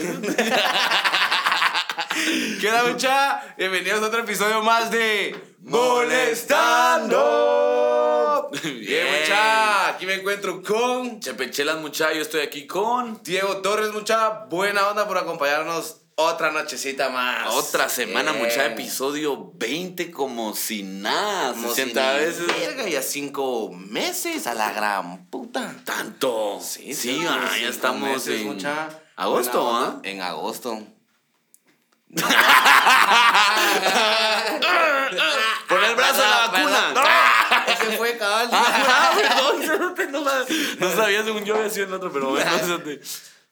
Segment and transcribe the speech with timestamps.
[0.00, 0.36] ¿Por qué?
[2.60, 3.54] ¿Qué onda, mucha?
[3.58, 5.34] Bienvenidos a otro episodio más de
[7.22, 8.50] Molestando.
[8.62, 9.88] Bien, mucha.
[9.88, 14.30] Aquí me encuentro con Chepechelas, mucha, yo estoy aquí con Diego Torres, mucha.
[14.48, 17.52] Buena onda por acompañarnos otra nochecita más.
[17.54, 18.44] otra semana, Bien.
[18.44, 21.52] mucha, episodio 20 como si nada.
[21.52, 25.74] Como Se si siente a ni veces Verga, ya cinco meses a la gran puta.
[25.84, 26.60] tanto.
[26.62, 28.88] Sí, Sí, ah, cinco ya estamos meses, en mucha.
[29.16, 30.00] Agosto, ¿ah?
[30.02, 30.86] En agosto.
[35.68, 36.94] Pon el brazo a la vacuna.
[37.66, 38.48] Ese fue cabal.
[38.52, 40.24] Ah, perdón, no,
[40.78, 42.50] no sabía según yo había sido el otro, pero bueno.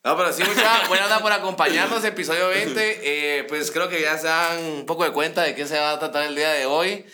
[0.03, 3.01] No, pero sí, mucha buena onda por acompañarnos, episodio 20.
[3.03, 5.93] Eh, pues creo que ya se dan un poco de cuenta de qué se va
[5.93, 7.07] a tratar el día de hoy.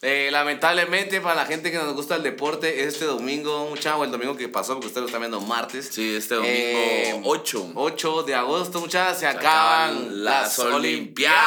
[0.00, 4.12] Eh, lamentablemente, para la gente que nos gusta el deporte, este domingo, mucha, o el
[4.12, 5.88] domingo que pasó, porque ustedes lo están viendo martes.
[5.90, 7.72] Sí, este domingo Eh, 8.
[7.74, 11.38] 8 de agosto, muchachas, se, acaban acaban las las Olimpiadas.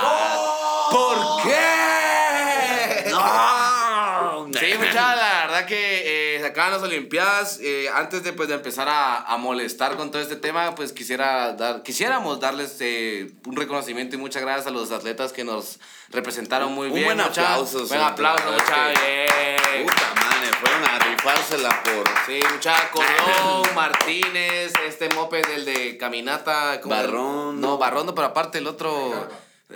[0.00, 0.90] Olimpiadas.
[0.90, 3.10] ¿Por qué?
[3.10, 4.48] No.
[4.58, 7.58] Sí, muchachos, la verdad que eh, se acaban las Olimpiadas.
[7.62, 11.52] Eh, antes de, pues, de empezar a, a molestar con todo este tema, pues quisiera
[11.54, 15.78] dar, quisiéramos darles eh, un reconocimiento y muchas gracias a los atletas que nos
[16.10, 17.06] representaron muy Un bien.
[17.06, 17.54] buen mucha.
[17.54, 19.00] aplauso, Buen aplauso, muchachos.
[19.02, 19.86] Bien.
[19.86, 22.04] Puta madre, fueron a rifársela por.
[22.26, 26.78] Sí, mucha Cordón, Martínez, este mope del de caminata.
[26.84, 27.60] Barrón.
[27.60, 29.28] No, Barrón, no, pero aparte el otro.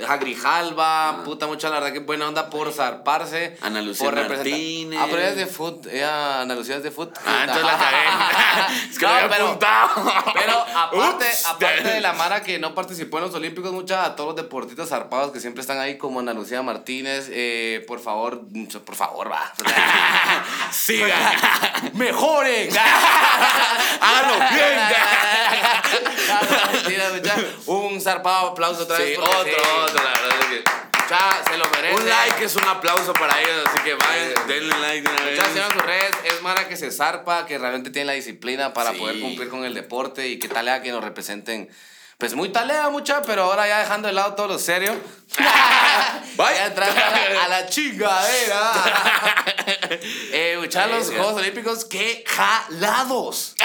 [0.08, 3.56] A Grijalva, puta mucha, la verdad que buena onda por zarparse.
[3.62, 4.98] Ana Lucía por Martínez.
[5.00, 7.16] Ah, pero ella es de foot, ella, Ana Lucía es de foot.
[7.24, 8.86] Ah, entonces la cagué.
[8.90, 10.12] es que No, lo había pero- apuntado.
[10.34, 11.46] Pero aparte, Ups.
[11.46, 14.88] aparte de la Mara que no participó en los Olímpicos, mucha a todos los deportistas
[14.88, 18.40] zarpados que siempre están ahí, como Ana Lucía Martínez, eh, por favor,
[18.84, 19.52] por favor, va.
[20.72, 21.12] Sigan.
[21.94, 22.68] ¡Mejoren!
[24.00, 24.78] Háganlo bien.
[27.66, 29.16] Un zarpado aplauso otra vez.
[29.16, 30.64] Sí, otro, sí, la verdad es que.
[31.04, 31.94] mucha, se lo merece.
[32.02, 35.38] Un like es un aplauso para ellos, así que vayan, denle like de una vez.
[35.38, 36.10] En sus redes.
[36.24, 38.98] Es Mara que se zarpa, que realmente tiene la disciplina para Sí.
[38.98, 41.68] poder cumplir con el deporte y que talea que nos representen.
[42.18, 44.92] Pues muy talea, mucha, pero ahora ya dejando de lado todo lo serio.
[46.36, 46.54] Bye.
[46.54, 48.72] Ya entrando a la, a la chingadera.
[50.32, 51.08] eh, mucha, los.
[51.08, 53.54] Juegos Olímpicos, qué jalados.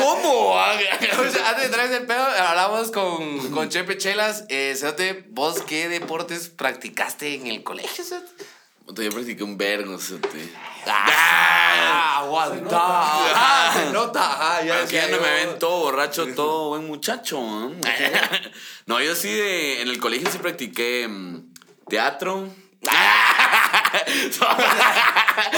[0.00, 0.58] ¿Cómo?
[0.60, 4.44] Antes de en ese pedo, hablamos con, con Chepe Chelas.
[4.48, 8.44] Eh, Cerote, ¿vos qué deportes practicaste en el colegio, Cerote?
[8.86, 10.52] Yo practiqué un vergo, sote.
[10.86, 12.78] Ah, aguanta.
[12.78, 14.20] Ah, se nota.
[14.22, 17.38] Ah, ya ya no me ven todo borracho, todo buen muchacho.
[17.38, 18.50] ¿eh?
[18.86, 21.52] No, yo sí de, en el colegio sí practiqué mm,
[21.88, 22.48] teatro.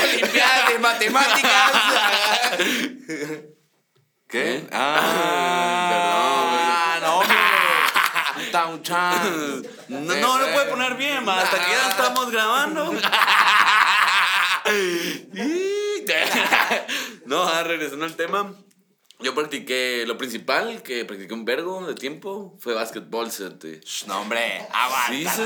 [0.05, 1.73] Olimpiadas de matemáticas.
[4.29, 4.67] ¿Qué?
[4.71, 6.74] Ah, hombre.
[9.88, 12.92] No, no, no puede poner bien, ma, hasta que ya estamos grabando.
[17.26, 18.54] no, ah, regresando al tema.
[19.20, 23.44] Yo practiqué, lo principal que practiqué un vergo de tiempo fue básquetbol, ¿sí?
[24.06, 24.66] No, hombre.
[24.72, 25.32] Aguanta.
[25.34, 25.44] Sí,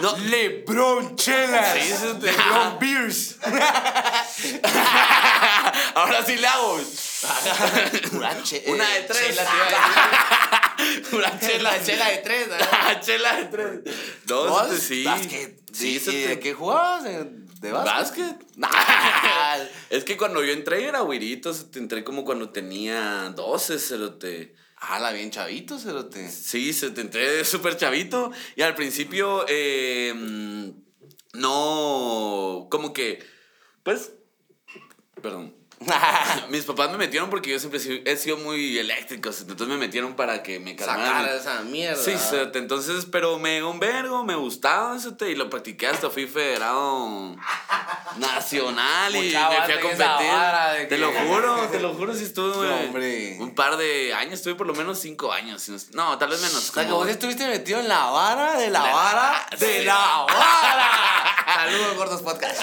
[0.00, 0.16] no.
[0.16, 1.74] Lebron Chelas.
[2.20, 3.38] Lebron Beers.
[5.94, 6.80] Ahora sí le hago.
[8.66, 9.36] Una, de tres.
[9.36, 10.59] chela
[11.10, 11.16] te.
[11.16, 12.48] Una chela, chela de tres.
[12.48, 13.00] ¿no?
[13.00, 13.80] chela de tres.
[14.28, 14.68] No, ¿Vos?
[14.68, 15.04] se te- sí.
[15.04, 15.60] Básquet.
[15.72, 17.04] Sí, ¿Y- se y te- ¿De qué jugabas?
[17.04, 18.36] ¿De básquet?
[18.56, 19.70] ¿Básquet?
[19.90, 24.54] Es que cuando yo entré era güirito, se te entré como cuando tenía 12, cerote.
[24.76, 26.30] Hala, bien chavito, cerote.
[26.30, 28.32] Sí, se te entré súper chavito.
[28.56, 30.70] Y al principio, eh, mm,
[31.34, 33.22] no, como que,
[33.82, 34.12] pues,
[35.20, 35.54] perdón.
[36.50, 40.42] Mis papás me metieron porque yo siempre he sido- muy eléctrico, entonces me metieron para
[40.42, 41.36] que me Sacar calmaran.
[41.36, 42.02] esa mierda.
[42.02, 42.12] Sí,
[42.54, 47.34] entonces, pero me dio un vergo, me gustaba cerote, y lo practiqué hasta fui federado
[48.18, 50.88] nacional y Mucha me fui a competir.
[50.88, 52.66] Te que- lo juro, te lo juro, si estuve
[53.38, 55.66] No, un par de años, estuve por lo menos cinco años.
[55.92, 56.56] no- tal vez menos.
[56.68, 59.84] O sea, que como- vos estuviste metido en la vara de la vara de sí.
[59.86, 61.36] la vara.
[61.54, 62.62] Saludos, gordos podcast.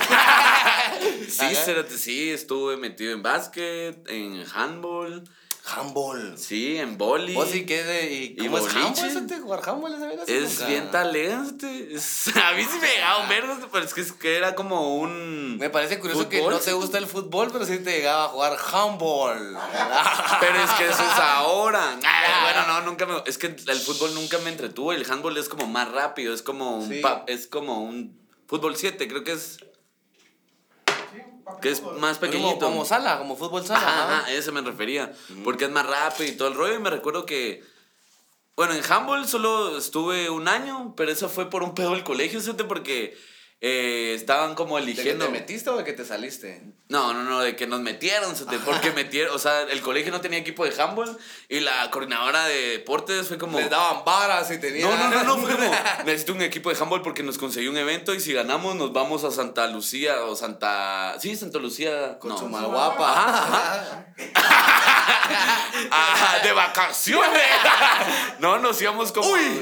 [1.29, 1.55] Sí, Ajá.
[1.97, 5.23] sí, estuve metido en básquet, en handball,
[5.69, 6.37] Handball.
[6.37, 7.33] sí, en boli.
[7.33, 8.13] ¿Vos sí que es de.
[8.13, 8.79] ¿Y ¿Y cómo es boliche?
[9.03, 9.17] handball?
[9.17, 10.21] ¿Este jugar handball?
[10.25, 10.65] Es Nunca.
[10.67, 11.89] bien talente.
[11.93, 15.57] es- A mí sí me llegaba vergo, pero es que, es que era como un.
[15.57, 18.57] Me parece curioso que no te gusta el fútbol, pero sí te llegaba a jugar
[18.71, 19.57] handball.
[20.39, 21.99] Pero es que eso es ahora.
[22.05, 23.21] Ah, bueno, no, nunca me.
[23.25, 24.93] Es que el fútbol nunca me entretuvo.
[24.93, 26.33] El handball es como más rápido.
[26.33, 26.87] Es como un.
[26.89, 26.99] Sí.
[27.01, 28.17] pa- es como un.
[28.47, 29.57] Fútbol 7, creo que es.
[31.61, 32.65] Que es más pequeñito.
[32.65, 33.79] como sala, como fútbol sala.
[33.79, 34.17] Ajá, ajá.
[34.19, 35.13] ajá, ese me refería.
[35.43, 36.75] Porque es más rápido y todo el rollo.
[36.75, 37.63] Y me recuerdo que.
[38.55, 42.41] Bueno, en handball solo estuve un año, pero eso fue por un pedo del colegio,
[42.41, 42.51] ¿sí?
[42.67, 43.15] porque
[43.59, 45.25] eh, estaban como ¿De que eligiendo.
[45.25, 46.61] te metiste o de que te saliste?
[46.89, 48.33] No, no, no, de que nos metieron,
[48.63, 51.17] porque metieron, o sea, el colegio no tenía equipo de handball
[51.49, 53.59] y la coordinadora de deportes fue como.
[53.59, 54.87] Les daban varas y tenían.
[54.89, 55.71] No, no, no, no, fue como,
[56.05, 59.23] necesito un equipo de handball porque nos conseguí un evento y si ganamos nos vamos
[59.23, 61.15] a Santa Lucía o Santa...
[61.19, 62.19] Sí, Santa Lucía.
[62.19, 62.37] Con no.
[62.37, 63.11] su malguapa.
[63.11, 64.05] Ajá,
[65.91, 67.41] Ah, de vacaciones.
[68.39, 69.27] No, nos íbamos como...
[69.27, 69.61] ¡Uy!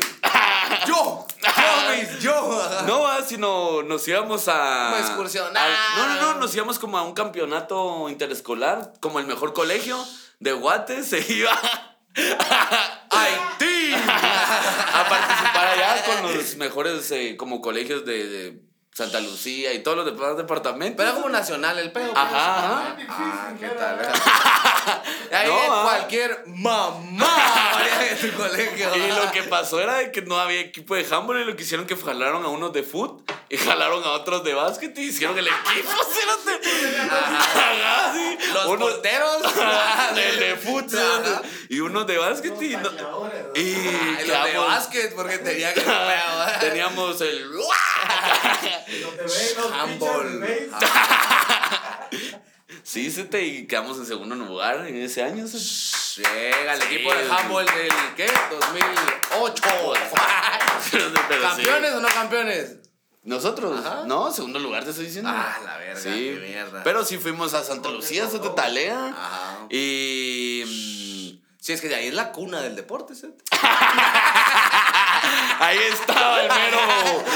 [0.86, 1.26] ¡Yo!
[1.46, 2.20] ¡Yo, mis!
[2.24, 2.84] ¡Yo!
[2.88, 4.92] No, ah, sino nos íbamos a...
[4.92, 5.70] Como excursionar.
[5.72, 9.98] a- no, no, no, nos íbamos como a un campeonato interescolar, como el mejor colegio
[10.40, 18.06] de Guates se iba a Haití a participar allá con los mejores eh, como colegios
[18.06, 18.62] de, de
[18.96, 20.96] Santa Lucía y todos los demás departamentos.
[20.96, 22.14] Pero era como nacional el pedo.
[22.14, 22.18] pues.
[22.18, 22.96] Ajá, ajá.
[23.10, 24.00] Ah, ¿qué tal?
[25.34, 25.82] Ahí No, ah.
[25.84, 27.74] cualquier mamá
[28.10, 28.96] en tu colegio.
[28.96, 31.64] Y lo que pasó era de que no había equipo de handball y lo que
[31.64, 35.38] hicieron que jalaron a unos de foot y jalaron a otros de básquet y hicieron
[35.38, 35.90] el equipo.
[37.12, 38.38] Ajá, sí.
[38.54, 39.42] Los Unos- porteros.
[40.16, 40.86] el de foot
[41.68, 42.90] y unos de básquet y, no-
[43.56, 43.74] y
[44.26, 45.82] los de básquet, porque tenía que
[46.62, 47.46] teníamos el
[49.74, 50.48] Handball.
[52.84, 55.46] sí se te y quedamos en segundo lugar en ese año.
[55.46, 58.32] Llega el Sí, equipo de handball del ¿qué?
[58.50, 59.64] 2008.
[60.92, 61.42] Pero sí.
[61.42, 62.76] ¿Campeones o no campeones?
[63.24, 64.04] nosotros Ajá.
[64.06, 66.84] no segundo lugar te estoy diciendo Ah, la verga, Sí, qué mierda.
[66.84, 69.08] pero sí fuimos a Santa Lucía, te talea.
[69.08, 69.66] Ajá.
[69.72, 70.64] Y.
[71.42, 73.26] mm, Sí, es que de ahí es la cuna del deporte, ¿sí?
[75.60, 76.80] ahí estaba el mero.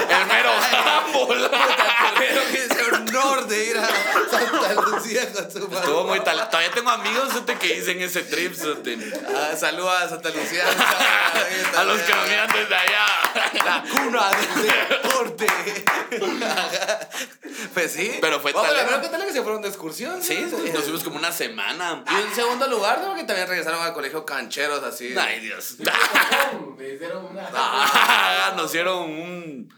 [0.10, 1.52] El mero handball.
[2.18, 3.88] Pero que ese honor de ir a
[4.30, 5.78] Santa Lucía con su madre.
[5.80, 6.50] Estuvo muy tal.
[6.50, 8.52] Todavía tengo amigos este, que dicen ese trip.
[8.54, 8.98] este,
[9.36, 10.64] Ah, saludos a Santa Lucía.
[11.78, 13.06] A los que miran desde allá.
[13.66, 15.48] La cuna del deporte.
[17.74, 18.18] pues sí.
[18.22, 20.22] Pero fue Vamos, tal- la verdad que tal que se fueron de excursión.
[20.22, 22.04] Sí, nos fuimos como una semana.
[22.10, 23.16] Y en segundo lugar, ¿no?
[23.16, 25.16] Que también regresaron al colegio cancheros así.
[25.18, 25.76] Ay, Dios.
[26.78, 27.50] Me hicieron una.
[27.82, 29.74] Ah, nos dieron un.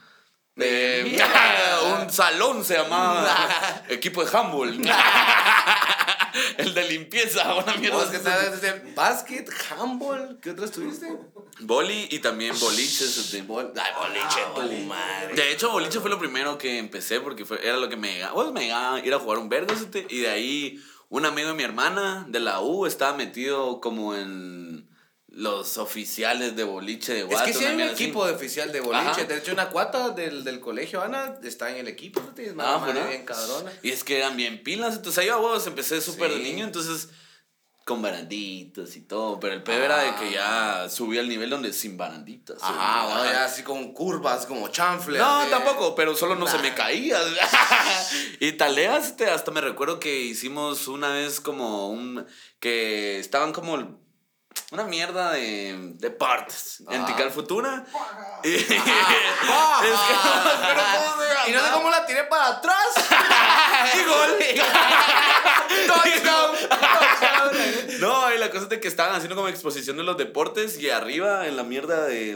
[0.57, 1.19] eh,
[2.01, 4.81] un salón se llamaba equipo de handball.
[6.57, 7.97] El de limpieza, una mierda.
[7.97, 8.51] ¿Vos tal?
[8.51, 11.07] Desde básquet, handball, ¿qué otro estuviste?
[11.59, 13.17] Boli y también boliches.
[13.17, 13.39] este.
[13.39, 15.35] Ay, boliche, tu madre.
[15.35, 18.33] De hecho, boliche fue lo primero que empecé porque fue, era lo que me llegaba.
[18.33, 21.63] Pues me llegaba ir a jugar un este, Y de ahí, un amigo de mi
[21.63, 24.70] hermana de la U estaba metido como en
[25.31, 27.51] los oficiales de boliche de Es Guate.
[27.51, 28.03] que sí hay un así.
[28.03, 29.07] equipo de oficial de boliche.
[29.09, 29.23] Ajá.
[29.23, 32.19] De hecho, una cuata del, del colegio, Ana, está en el equipo.
[32.21, 32.33] ¿no?
[32.41, 33.07] Es Ah, ¿verdad?
[33.07, 33.71] bien cabrona.
[33.81, 34.95] Y es que eran bien pilas.
[34.97, 36.65] Entonces, yo a huevos empecé súper de niño.
[36.65, 37.07] Entonces,
[37.85, 39.39] con baranditas y todo.
[39.39, 42.57] Pero el peor era de que ya subí al nivel donde sin baranditas.
[42.61, 45.17] Ajá, bueno, ya así con curvas, como chanfle.
[45.17, 47.17] No, tampoco, pero solo no se me caía.
[48.39, 52.25] y taleas, hasta me recuerdo que hicimos una vez como un.
[52.59, 53.99] que estaban como.
[54.71, 57.05] Una mierda de deportes en Ajá.
[57.05, 57.85] Tical Futura.
[58.41, 58.77] Y, es que
[59.49, 62.85] Ah, no acuerdo cómo Y no sé cómo la tiré para atrás.
[63.95, 64.37] y gol.
[65.87, 66.51] Touchdown.
[66.69, 67.99] Touchdown.
[67.99, 70.89] No, y la cosa es de que estaban haciendo como exposición de los deportes y
[70.89, 72.33] arriba en la mierda de,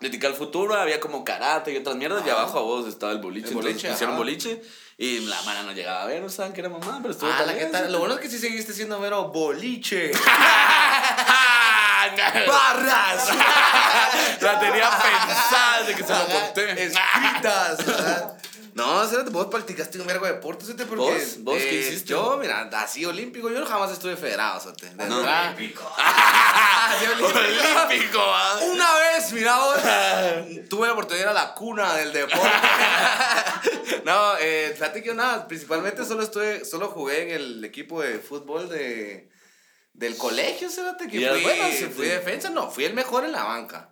[0.00, 2.40] de Tical Futuro había como karate y otras mierdas y Ajá.
[2.40, 3.48] abajo a vos estaba el boliche.
[3.48, 4.18] El entonces boliche, hicieron ajá.
[4.18, 4.62] boliche
[5.02, 7.42] y la mano no llegaba a ver, no saben que era mamá, pero estuvo Ah,
[7.46, 7.90] la que tal.
[7.90, 10.12] Lo bueno es que sí seguiste siendo mero boliche.
[12.16, 13.28] la Barras.
[14.60, 16.84] tenía pensada de que se lo conté.
[16.84, 17.86] Escritas.
[17.86, 18.36] ¿verdad?
[18.74, 20.72] No, espérate, vos practicaste un vergo de deporte, ¿sí?
[20.74, 21.36] porque ¿Vos?
[21.40, 22.08] ¿Vos qué hiciste?
[22.10, 24.86] Yo, mira, así olímpico, yo jamás estuve federado, ¿sí?
[24.96, 25.16] De No.
[25.18, 25.54] verdad.
[25.56, 25.90] Olímpico.
[26.02, 27.38] Ah, sí, olímpico.
[27.38, 28.20] Olímpico.
[28.72, 29.76] Una vez, mira vos,
[30.70, 32.48] tuve la oportunidad de ir a la cuna del deporte.
[34.04, 38.18] no, eh, fíjate que yo nada, principalmente solo estuve, solo jugué en el equipo de
[38.18, 39.30] fútbol de,
[39.92, 42.10] del colegio, fíjate que Y eras fui, bueno, sí, fui sí.
[42.12, 43.90] defensa, no, fui el mejor en la banca.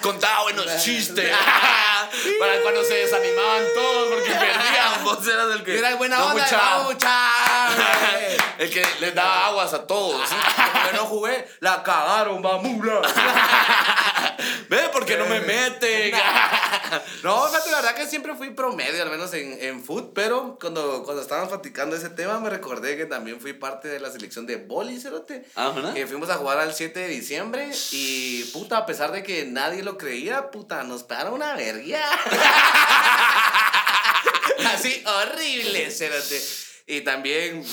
[0.00, 1.30] Contaba buenos chistes.
[2.40, 5.04] Para cuando se desanimaban todos porque perdían.
[5.04, 5.78] Vos eras el que.
[5.78, 6.90] Era buena onda, no,
[8.58, 10.28] el que les daba aguas a todos.
[10.30, 13.02] Yo no jugué, la cagaron, mamula.
[14.68, 16.12] Ve, porque no me meten.
[17.22, 21.02] No, fíjate, la verdad que siempre fui promedio, al menos en, en foot, pero cuando,
[21.04, 24.56] cuando estábamos platicando ese tema me recordé que también fui parte de la selección de
[24.56, 25.44] boli, cerote.
[25.94, 29.82] Que fuimos a jugar al 7 de diciembre y, puta, a pesar de que nadie
[29.82, 32.00] lo creía, puta, nos pegaron una verga.
[34.72, 36.40] Así, horrible, cérate.
[36.86, 37.64] Y también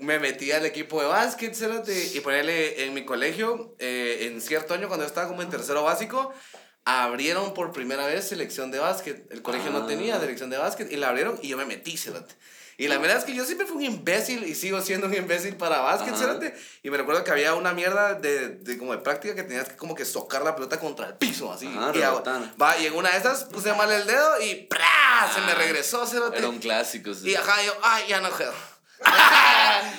[0.00, 4.74] me metí al equipo de básquet, cérate, y ponerle en mi colegio, eh, en cierto
[4.74, 6.32] año, cuando yo estaba como en tercero básico,
[6.84, 9.30] abrieron por primera vez selección de básquet.
[9.30, 9.86] El colegio no Ah.
[9.86, 12.34] tenía selección de básquet y la abrieron y yo me metí, cérate.
[12.78, 15.54] Y la verdad es que yo siempre fui un imbécil y sigo siendo un imbécil
[15.56, 16.54] para básquet, cérate.
[16.82, 19.76] Y me recuerdo que había una mierda de, de como de práctica que tenías que
[19.76, 21.66] como que socar la pelota contra el piso, así.
[21.66, 22.00] Ajá, y,
[22.58, 25.30] va, y en una de esas puse mal el dedo y ¡prá!
[25.34, 26.38] Se me regresó, cérate.
[26.38, 27.12] Era un clásico.
[27.12, 27.28] sí.
[27.28, 28.54] Y ajá, yo, ay, ya no juego.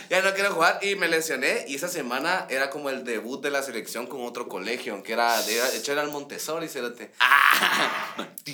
[0.09, 3.49] Ya no quiero jugar y me lesioné y esa semana era como el debut de
[3.49, 7.11] la selección con otro colegio, que era, de hecho era el Montessori, cérate.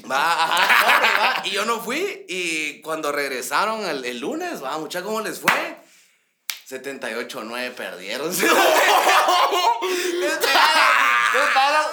[0.10, 5.02] Va, ajá, va, y yo no fui y cuando regresaron el, el lunes, va, mucha,
[5.02, 5.78] ¿cómo les fue?
[6.70, 8.28] 78-9 perdieron.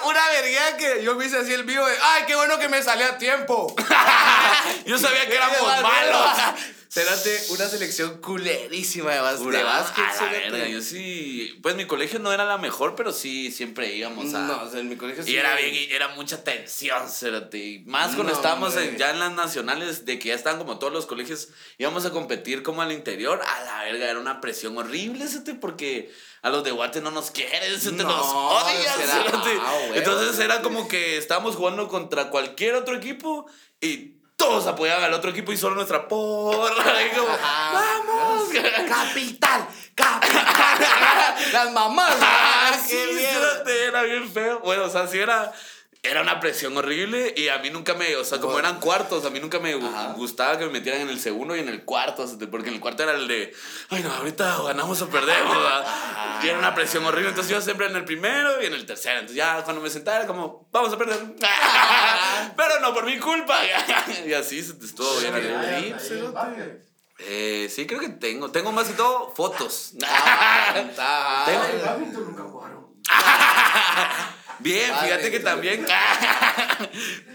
[0.05, 2.81] Una vergüenza que yo me hice así el vivo de, ay, qué bueno que me
[2.83, 3.73] salí a tiempo.
[4.85, 6.27] Yo sabía que éramos malos.
[6.95, 10.05] Cérate, una selección culerísima de, bas- de básquet.
[10.05, 11.59] a la verga, yo sí.
[11.61, 14.39] Pues mi colegio no era la mejor, pero sí siempre íbamos a.
[14.47, 15.33] No, o sea, en mi colegio sí.
[15.33, 17.83] Y era bien, y era mucha tensión, cérate.
[17.85, 20.93] Más cuando No, estábamos en- ya en las nacionales, de que ya estaban como todos
[20.93, 23.41] los colegios, íbamos a competir como al interior.
[23.45, 27.29] A la verga, era una presión horrible, cérate, porque a los de Guate no nos
[27.29, 29.57] quieren, cérate, No, nos cérate.
[29.59, 29.79] ah.
[29.95, 33.47] Entonces era como que estábamos jugando contra cualquier otro equipo
[33.81, 37.03] y todos apoyaban al otro equipo y solo nuestra porra.
[37.05, 37.71] Y como, Ajá.
[37.73, 38.49] ¡vamos!
[38.87, 40.43] Capital, capital.
[41.53, 42.15] Las mamás.
[42.21, 44.59] Ah, qué sí, espérate, era bien feo.
[44.59, 45.51] Bueno, o sea, sí era,
[46.05, 49.29] era una presión horrible y a mí nunca me, o sea, como eran cuartos, a
[49.29, 50.13] mí nunca me Ajá.
[50.15, 53.03] gustaba que me metieran en el segundo y en el cuarto, porque en el cuarto
[53.03, 53.53] era el de,
[53.89, 55.85] ay no, ahorita ganamos o perdemos, ¿verdad?
[56.43, 59.15] Y era una presión horrible, entonces yo siempre en el primero y en el tercero,
[59.15, 61.17] entonces ya cuando me sentaba era como, vamos a perder.
[62.57, 63.59] Pero no por mi culpa.
[64.25, 65.33] y así se te estuvo bien.
[65.33, 66.81] Ay, horrible.
[67.19, 68.51] Eh, sí, creo que tengo.
[68.51, 69.93] Tengo más que todo fotos.
[70.05, 71.63] Ah, Tengo-
[74.59, 74.63] Badminton.
[74.63, 75.85] Bien, fíjate que también.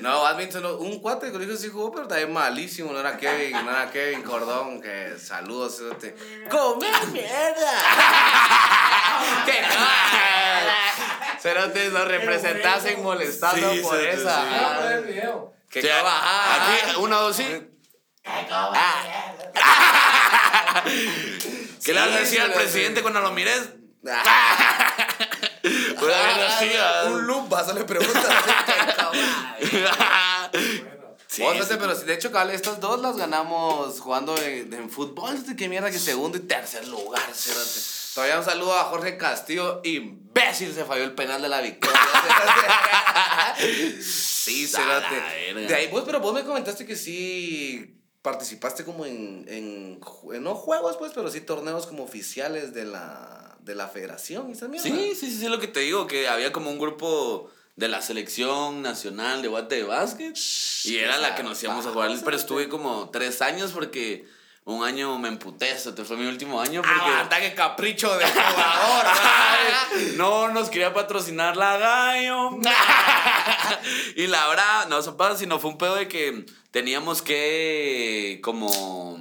[0.00, 0.77] No, badminton, no.
[0.79, 2.93] un cuate de colegio sí jugó, pero también malísimo.
[2.93, 4.81] No era Kevin, no era Kevin Cordón.
[4.81, 6.15] Que saludos, cerote.
[6.50, 7.73] ¡Come mierda!
[9.47, 11.39] ¡Qué mal!
[11.41, 14.41] Cerotes nos representasen molestando Sí, por esa.
[14.43, 14.47] sí.
[14.49, 15.53] Voy a poner el video.
[15.71, 16.55] Que Sí, no baja.
[16.55, 17.67] Aquí, uno, dos, sí.
[21.85, 23.71] ¿Qué le vas a decir al presidente cuando lo mires?
[26.02, 27.04] Una ah.
[27.07, 28.25] un loop, vas a le preguntas.
[31.26, 31.75] Sí, sí.
[31.78, 35.47] pero de hecho, cabal, estas dos las ganamos jugando en, en fútbol.
[35.47, 35.88] ¿De qué mierda?
[35.88, 37.80] Que segundo y tercer lugar, cérate.
[38.16, 39.80] Todavía un saludo a Jorge Castillo.
[39.85, 41.97] Imbécil, se falló el penal de la victoria.
[43.57, 45.54] sí, cérate.
[45.54, 50.55] De ahí, vos, pero vos me comentaste que sí participaste como en, en, ju- no
[50.55, 54.91] juegos, pues, pero sí torneos como oficiales de la, de la federación y esas mierdas.
[54.93, 58.03] Sí, sí, sí, sí, lo que te digo, que había como un grupo de la
[58.03, 60.37] selección nacional de guate de básquet
[60.85, 64.27] y era la que nos íbamos a jugar, pero estuve como tres años porque
[64.65, 68.27] un año me emputé, eso te fue mi último año porque Aguanta, qué capricho de
[68.27, 69.07] jugador.
[70.17, 72.50] no nos quería patrocinar la gallo
[74.17, 79.19] y la verdad, no se pasa, sino fue un pedo de que teníamos que como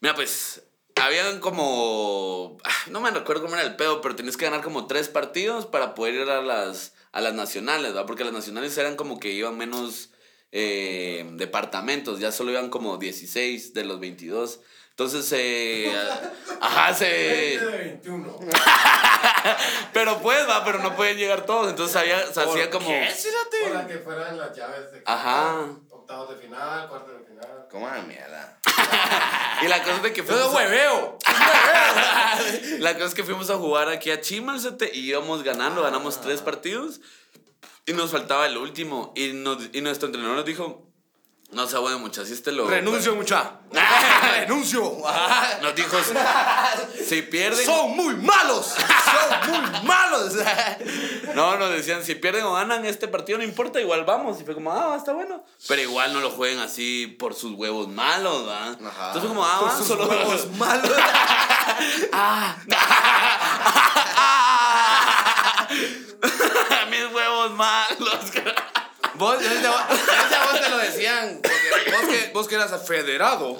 [0.00, 0.62] Mira, pues,
[1.00, 2.58] habían como.
[2.64, 5.66] ah, No me recuerdo cómo era el pedo, pero tenías que ganar como tres partidos
[5.66, 8.06] para poder ir a las, a las nacionales, ¿verdad?
[8.06, 10.10] Porque las nacionales eran como que iban menos
[10.50, 14.58] eh, departamentos, ya solo iban como 16 de los 22.
[14.90, 15.90] Entonces, eh,
[16.60, 17.58] ajá, 20 se.
[17.64, 18.38] de 21.
[19.92, 21.70] Pero pues, va, pero no pueden llegar todos.
[21.70, 22.86] Entonces, había, se ¿Por hacía como.
[22.88, 23.08] qué?
[23.72, 25.66] Para que fueran las llaves de Ajá.
[26.02, 27.66] Octavos de final, cuartos de final.
[27.70, 28.58] ¿Cómo de mierda?
[29.62, 30.44] Y la cosa es de que fuimos.
[30.46, 31.18] a- hueveo.
[32.80, 36.40] La cosa es que fuimos a jugar aquí a Chimalzete y íbamos ganando, ganamos tres
[36.40, 37.00] partidos
[37.86, 39.12] y nos faltaba el último.
[39.14, 40.84] Y, nos- y nuestro entrenador nos dijo:
[41.52, 42.66] No se bueno, muchachos, si este lo.
[42.66, 43.52] Renuncio, mucha.
[44.40, 44.96] Renuncio.
[45.60, 45.98] Nos dijo:
[47.06, 47.66] Si pierden.
[47.66, 48.74] Son muy malos.
[48.74, 50.32] Son muy malos.
[51.34, 54.40] No, nos decían: Si pierden o ganan este partido, no importa, igual vamos.
[54.40, 55.44] Y fue como: Ah, está bueno.
[55.68, 58.68] Pero igual no lo jueguen así por sus huevos malos, ¿va?
[58.68, 60.06] Entonces fue como: Ah, Por va, sus solo.
[60.08, 60.90] huevos malos.
[66.90, 68.20] Mis huevos malos.
[69.22, 69.80] Vos, ese a vos
[70.26, 71.40] ese a vos te lo decían.
[71.42, 73.56] Vos que, vos que eras federado.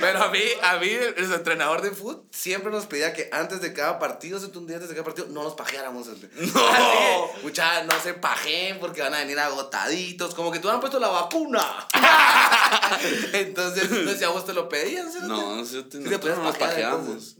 [0.00, 3.72] Pero a mí, a mí, el entrenador de fútbol siempre nos pedía que antes de
[3.72, 6.06] cada partido, un día antes de cada partido, no nos pajeáramos.
[6.06, 7.30] No.
[7.42, 10.36] Mucha, no se pajen porque van a venir agotaditos.
[10.36, 11.88] Como que tú han puesto la vacuna.
[13.32, 15.10] Entonces, no sé si a vos te lo pedían.
[15.10, 15.18] ¿sí?
[15.22, 17.00] No, no sé, no, te puedes no nos pajeamos.
[17.08, 17.36] entonces.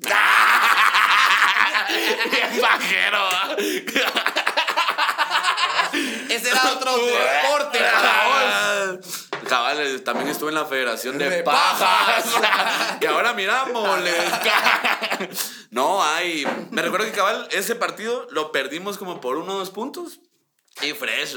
[2.41, 3.29] Bien pajero.
[6.29, 7.79] Ese era otro deporte.
[9.49, 12.25] Cabal, eh, también estuve en la Federación de, De Pajas.
[12.25, 12.99] pajas.
[13.01, 14.01] y ahora miramos.
[15.71, 16.47] no, hay.
[16.71, 20.21] Me recuerdo que cabal, ese partido lo perdimos como por uno o dos puntos.
[20.83, 21.37] Y fresh.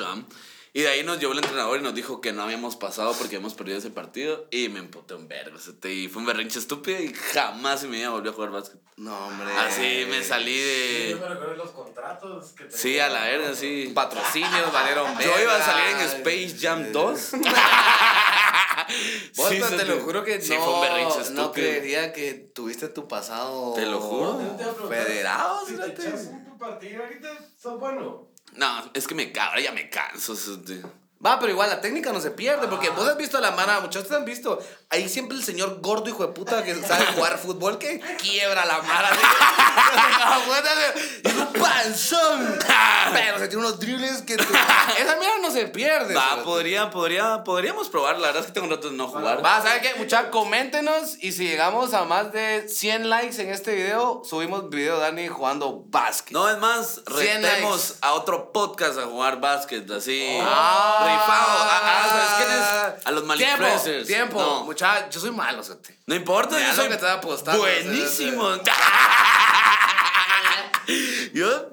[0.78, 3.38] Y de ahí nos llevó el entrenador y nos dijo que no habíamos pasado porque
[3.38, 4.46] habíamos perdido ese partido.
[4.52, 5.58] Y me emputé un vergo.
[5.90, 8.80] Y fue un berrinche estúpido y jamás en mi vida volví a jugar básquet.
[8.96, 9.52] No, hombre.
[9.58, 11.22] Así me salí Sí, yo de.
[11.22, 13.92] me recuerdo los contratos que Sí, a la verga, sí.
[13.96, 17.32] Patrocinios valieron Yo iba a salir en Space Jam 2.
[19.36, 21.52] Vos, Sí, te lo juro que Sí, no, fue un berrinche no estúpido.
[21.54, 23.74] creería que tuviste tu pasado.
[23.74, 24.40] Te lo juro.
[24.88, 26.08] Federado, Si te fíjate.
[26.08, 27.30] echas un partido ahorita,
[27.60, 28.28] sos bueno.
[28.56, 30.36] No, es que me ahora ya me canso.
[31.26, 33.82] Va, pero igual la técnica no se pierde, porque vos has visto a la mano,
[33.82, 34.60] muchachos han visto.
[34.90, 38.82] Ahí siempre el señor gordo, hijo de puta, que sabe jugar fútbol, que quiebra la
[38.82, 39.10] mara.
[41.24, 42.60] Y un panzón.
[43.14, 44.34] Pero se tiene unos dribles que.
[44.34, 46.14] Esa mierda no se pierde.
[46.14, 48.20] Va, podría, podría, podríamos probar.
[48.20, 49.44] La verdad es que tengo un rato de no jugar.
[49.44, 49.96] Va, ¿saben qué?
[49.96, 54.96] Muchachos, coméntenos y si llegamos a más de 100 likes en este video, subimos video
[54.96, 56.34] de Dani jugando básquet.
[56.34, 58.00] No, es más, 100 retemos likes.
[58.02, 60.40] a otro podcast a jugar básquet, así.
[60.42, 61.07] Ah.
[61.08, 61.58] Rifado.
[61.60, 62.66] Ah, ah, ¿sabes quién es?
[63.06, 64.08] A los Tiempo, malifluencers.
[64.08, 64.40] tiempo.
[64.42, 65.98] No, Muchachos, yo soy malo, cerote.
[66.06, 68.50] no importa, yo soy que te apostando, buenísimo.
[71.34, 71.70] yo,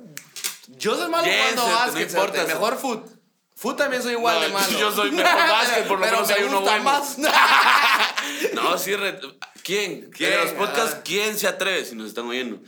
[0.79, 2.45] Yo soy malo Yes, jugando cerote, no básquet, importa.
[2.47, 3.07] Mejor foot.
[3.57, 4.67] Foot también soy igual No, de malo.
[4.79, 6.85] yo soy mejor básquet, por lo menos me hay uno bueno.
[6.85, 7.17] más.
[8.53, 9.21] no, sí, re-
[9.63, 10.11] ¿quién?
[10.11, 10.31] ¿Quién?
[10.31, 10.97] De los podcasts.
[11.05, 11.85] ¿quién se atreve?
[11.85, 12.59] Si nos están oyendo.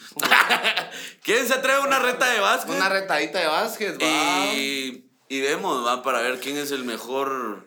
[1.23, 2.75] ¿Quién se atreve a una reta de básquet?
[2.75, 4.07] Una retadita de básquet, va.
[4.55, 7.67] Y, y vemos, va, para ver quién es el mejor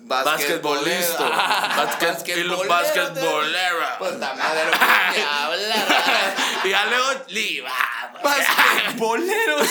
[0.00, 1.28] basquetbolista.
[1.76, 3.98] Basquet, y los basquetbolera.
[3.98, 4.70] Puta madre,
[5.30, 6.34] hablar.
[6.64, 7.72] Y ya luego, liba.
[8.22, 9.56] Basquetbolero.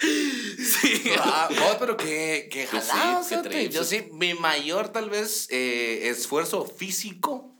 [0.00, 1.12] Sí.
[1.18, 3.22] Ah, vos, pero qué, qué sí, jalado.
[3.70, 7.54] Yo sí, mi mayor tal vez eh, esfuerzo físico.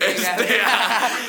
[0.00, 0.62] Este,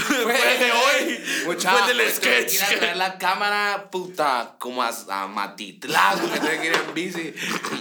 [0.24, 1.26] fue de hoy.
[1.46, 2.78] Mucha, fue del pues, que sketch.
[2.78, 7.34] traer la cámara, puta, como a, a Matitlán, porque tengo que ir en bici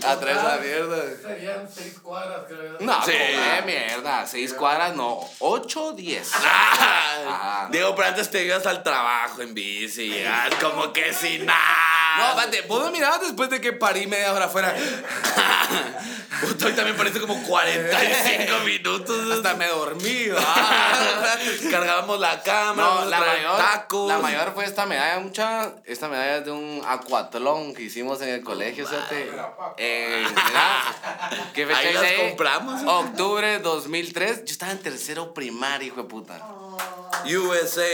[0.07, 1.03] a traer esa mierda.
[1.23, 2.77] Serían seis cuadras, creo.
[2.81, 3.13] No, Sí.
[3.13, 4.27] como de mierda.
[4.27, 5.21] Seis cuadras, no.
[5.41, 6.31] Ocho, diez.
[7.31, 7.69] Ah.
[7.71, 12.17] Digo, pero antes te ibas al trabajo en bici y llegas como que sin nada.
[12.17, 14.75] No, espérate, vos me mirabas después de que parí media hora afuera.
[16.65, 19.38] Hoy también parece como 45 minutos.
[19.39, 20.27] Hasta me dormí.
[21.71, 24.09] Cargábamos la cámara, No, la mayor, tacos.
[24.09, 25.75] la mayor fue esta medalla, mucha.
[25.85, 29.07] Esta medalla es de un acuatlón que hicimos en el colegio, ¿sabes?
[29.77, 30.83] Eh, mira,
[31.55, 32.83] ¿Qué fecha Ahí las compramos.
[32.85, 34.45] Octubre 2003.
[34.45, 36.41] Yo estaba en tercero primario, hijo de puta.
[37.25, 37.85] USA.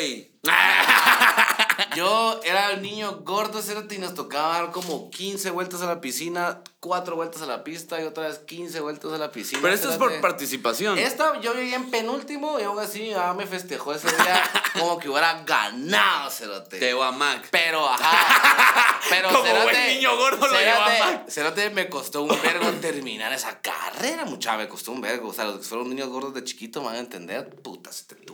[1.96, 3.60] Yo era el niño gordo,
[3.90, 8.00] y nos tocaba dar como 15 vueltas a la piscina, 4 vueltas a la pista
[8.00, 9.60] y otra vez 15 vueltas a la piscina.
[9.62, 10.98] Pero esto es por participación.
[10.98, 14.42] Esta yo llegué en penúltimo y aún así mi mamá me festejó ese día
[14.78, 16.78] como que hubiera ganado, cerote.
[16.78, 17.48] Te Mac.
[17.50, 19.00] Pero, ajá.
[19.10, 21.28] Pero, Como buen niño gordo lo cerote, llevó a Mac.
[21.28, 25.28] cerote, me costó un vergo terminar esa carrera, mucha, me costó un vergo.
[25.28, 27.48] O sea, los que fueron niños gordos de chiquito me van a entender.
[27.62, 28.33] Puta, se te tu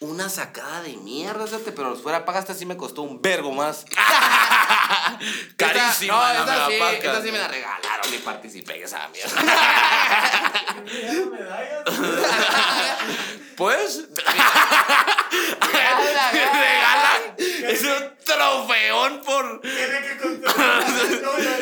[0.00, 3.86] Una sacada de mierda, pero fuera paga esta sí me costó un vergo más.
[5.56, 6.74] Carísima Esta- no, esta sí,
[7.06, 9.40] esta sí me la regalaron y participé en esa mierda.
[11.30, 11.82] medallas?
[13.56, 14.02] Pues.
[16.52, 17.22] Regalan.
[17.72, 19.60] Es un trofeón por.
[19.60, 20.84] Tiene que contar.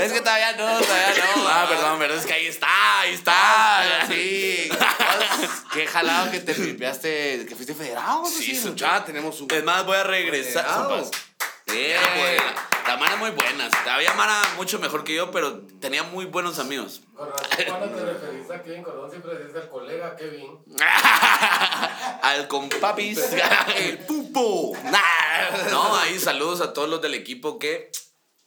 [0.00, 1.48] Es que todavía no, todavía no.
[1.54, 3.32] Ah, perdón, pero es que ahí está, ahí está.
[3.34, 4.68] Ah, sí.
[5.72, 8.24] Qué jalado que te tripeaste, que fuiste federado.
[8.26, 9.50] Sí, Sí, mucha, tenemos un.
[9.50, 10.64] Es más, voy a regresar.
[10.64, 11.04] Federado.
[11.04, 11.10] Sopas.
[12.86, 13.68] La Mara muy buena.
[13.90, 17.00] Había Mara mucho mejor que yo, pero tenía muy buenos amigos.
[17.14, 20.58] Con razón, cuando te referiste a Kevin Cordón, siempre dices el colega Kevin.
[22.22, 23.18] Al compapis.
[23.76, 24.72] El pupo.
[25.70, 27.90] No, ahí saludos a todos los del equipo que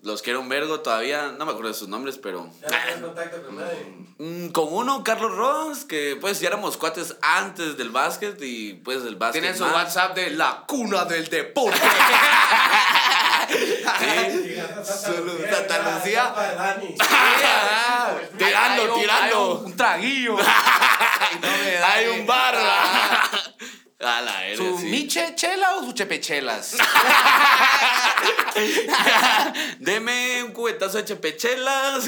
[0.02, 1.34] los quiero un vergo todavía.
[1.38, 2.50] No me acuerdo de sus nombres, pero.
[2.62, 4.08] Ya contacto con nadie.
[4.20, 9.04] Mm, Con uno, Carlos Ross, que pues ya éramos cuates antes del básquet y pues
[9.04, 9.42] el básquet.
[9.42, 9.74] Tienen su más.
[9.74, 11.80] WhatsApp de la cuna del deporte.
[14.84, 16.34] Saludos, Santa Lucía.
[16.34, 16.96] Para Dani.
[17.50, 19.60] Ah, Tirando, tirando.
[19.60, 20.38] Un, traguillo.
[21.32, 22.56] Y no me Hay un bar.
[24.00, 24.86] A la ¿Su sí.
[24.86, 26.78] miche chela o su chepechelas?
[29.80, 32.08] Deme un cubetazo de chepechelas.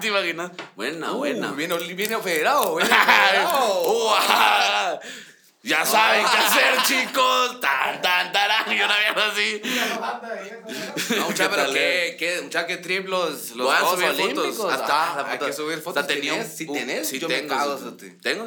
[0.00, 0.50] ¿Te imaginas?
[0.74, 1.52] Buena, buena.
[1.52, 3.82] Uh, Viene, viene federado, viene Ay, federado.
[3.92, 4.98] ¡Uah!
[5.66, 7.58] Ya saben qué hacer, chicos.
[7.60, 8.70] Tan, tan, tarán.
[8.70, 9.62] Y una mierda así.
[11.16, 14.08] No, mucha, ¿Qué pero qué, qué, mucha, qué trip los, los Voy a Juegos subir
[14.10, 14.56] Olímpicos.
[14.56, 14.72] fotos.
[14.74, 16.02] Hasta, Ah, la hay que subir fotos.
[16.02, 16.56] Hasta tenía un- ¿Tenés?
[16.56, 17.78] Si tenés, sí yo me tengo, cago.
[17.78, 18.10] cerote.
[18.22, 18.44] Tengo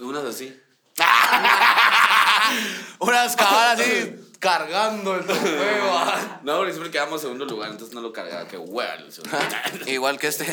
[0.00, 0.60] unas así.
[3.00, 5.98] Unas cabalas así cargando el trofeo.
[5.98, 6.40] ah.
[6.42, 8.48] No, porque siempre quedamos en segundo lugar, entonces no lo cargaba.
[8.48, 8.94] Qué hueva.
[8.94, 9.38] el segundo.
[9.86, 10.46] Igual que este.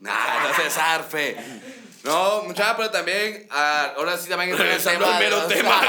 [0.00, 1.36] Nah, no se zarfe.
[2.04, 5.82] No, muchacha, pero también, ah, ahora sí también Regresando tema, al mero los- tema.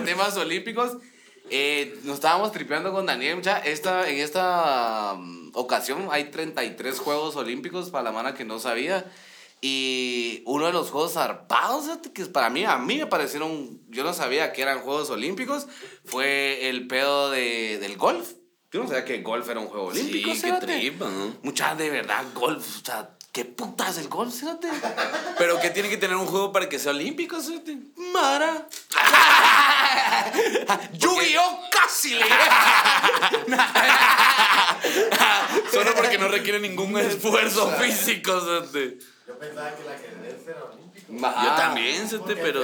[0.04, 0.98] temas olímpicos.
[1.50, 3.58] Eh, nos estábamos tripeando con Daniel, mucha.
[3.58, 9.04] Esta, en esta mm, ocasión hay 33 Juegos Olímpicos para la mano que no sabía.
[9.60, 14.12] Y uno de los juegos zarpados, que para mí, a mí me parecieron, yo no
[14.12, 15.68] sabía que eran Juegos Olímpicos,
[16.04, 18.32] fue el pedo de, del golf.
[18.72, 20.34] Yo no sabía que golf era un juego olímpico.
[20.34, 21.36] Sí, qué tripa, ¿no?
[21.42, 24.68] Mucha de verdad, golf, o sea, ¿qué putas el golf, fíjate?
[25.38, 27.78] Pero que tiene que tener un juego para que sea olímpico, cerote?
[27.96, 28.66] Mara.
[30.92, 31.60] Yu-Gi-Oh!
[31.70, 32.24] casi le
[35.72, 38.98] Solo porque no requiere ningún esfuerzo físico, cerote.
[39.26, 41.12] Yo pensaba que el ajedrez era olímpico.
[41.42, 42.62] Yo también, cerote, Porque pero...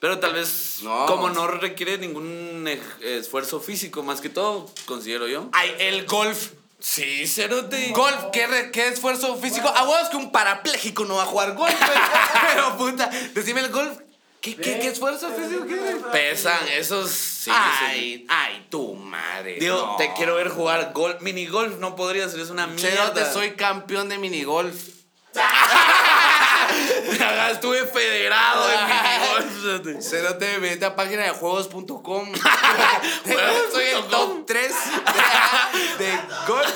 [0.00, 1.06] Pero tal vez, No.
[1.06, 2.68] como no requiere ningún
[3.02, 5.48] esfuerzo físico, más que todo, considero yo.
[5.52, 6.52] Ay, el golf.
[6.80, 7.90] Sí, cerote.
[7.90, 9.68] Golf, ¿qué, re- qué esfuerzo físico?
[9.68, 11.74] A huevos que un parapléjico no va a jugar golf.
[11.76, 11.98] güey.
[12.54, 13.98] Pero puta, decime el golf.
[14.40, 15.74] ¿Qué, qué, qué esfuerzo físico qué?
[16.12, 17.44] Pesan, esos sí.
[17.44, 17.50] sí.
[17.52, 19.56] ay, ay, tu madre.
[19.58, 19.96] Digo, no.
[19.96, 21.20] te quiero ver jugar golf.
[21.20, 22.88] Mini golf no podría ser, es una mierda.
[22.88, 24.76] Cerote, soy campeón de minigolf.
[27.12, 29.62] Estuve federado en mini golf.
[29.62, 30.02] cerote.
[30.02, 32.32] Cerote, vete a página de juegos.com.
[33.72, 34.72] soy el top 3
[35.98, 36.12] de, de
[36.46, 36.74] golf.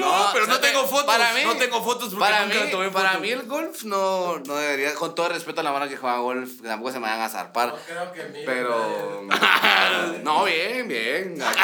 [0.00, 1.06] No, pero no tengo fotos.
[1.06, 3.22] Para mí, no tengo fotos porque para nunca mí, tomé para fotos.
[3.22, 6.60] mí el golf no, no debería, con todo respeto a la mano que juega golf,
[6.60, 7.68] que tampoco se me van a zarpar.
[7.68, 8.44] No creo que mil.
[8.44, 9.22] Pero.
[10.22, 11.42] No, bien, bien.
[11.42, 11.60] Aquí,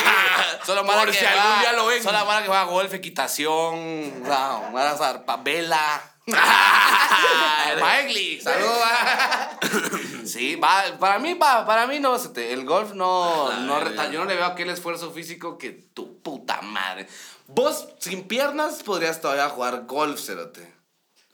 [0.65, 2.03] solo Por mala que si juega- algún día lo ven.
[2.03, 6.03] Solo mala que juega golf, equitación, no, mala zarpa, vela.
[7.81, 8.79] Maegli, saludos.
[10.27, 14.35] Sí, va, para mí, va, para mí no, el golf no, no yo no le
[14.35, 17.07] veo aquel esfuerzo físico que tu puta madre.
[17.49, 20.75] Vos, sin piernas, podrías todavía jugar golf, cerote.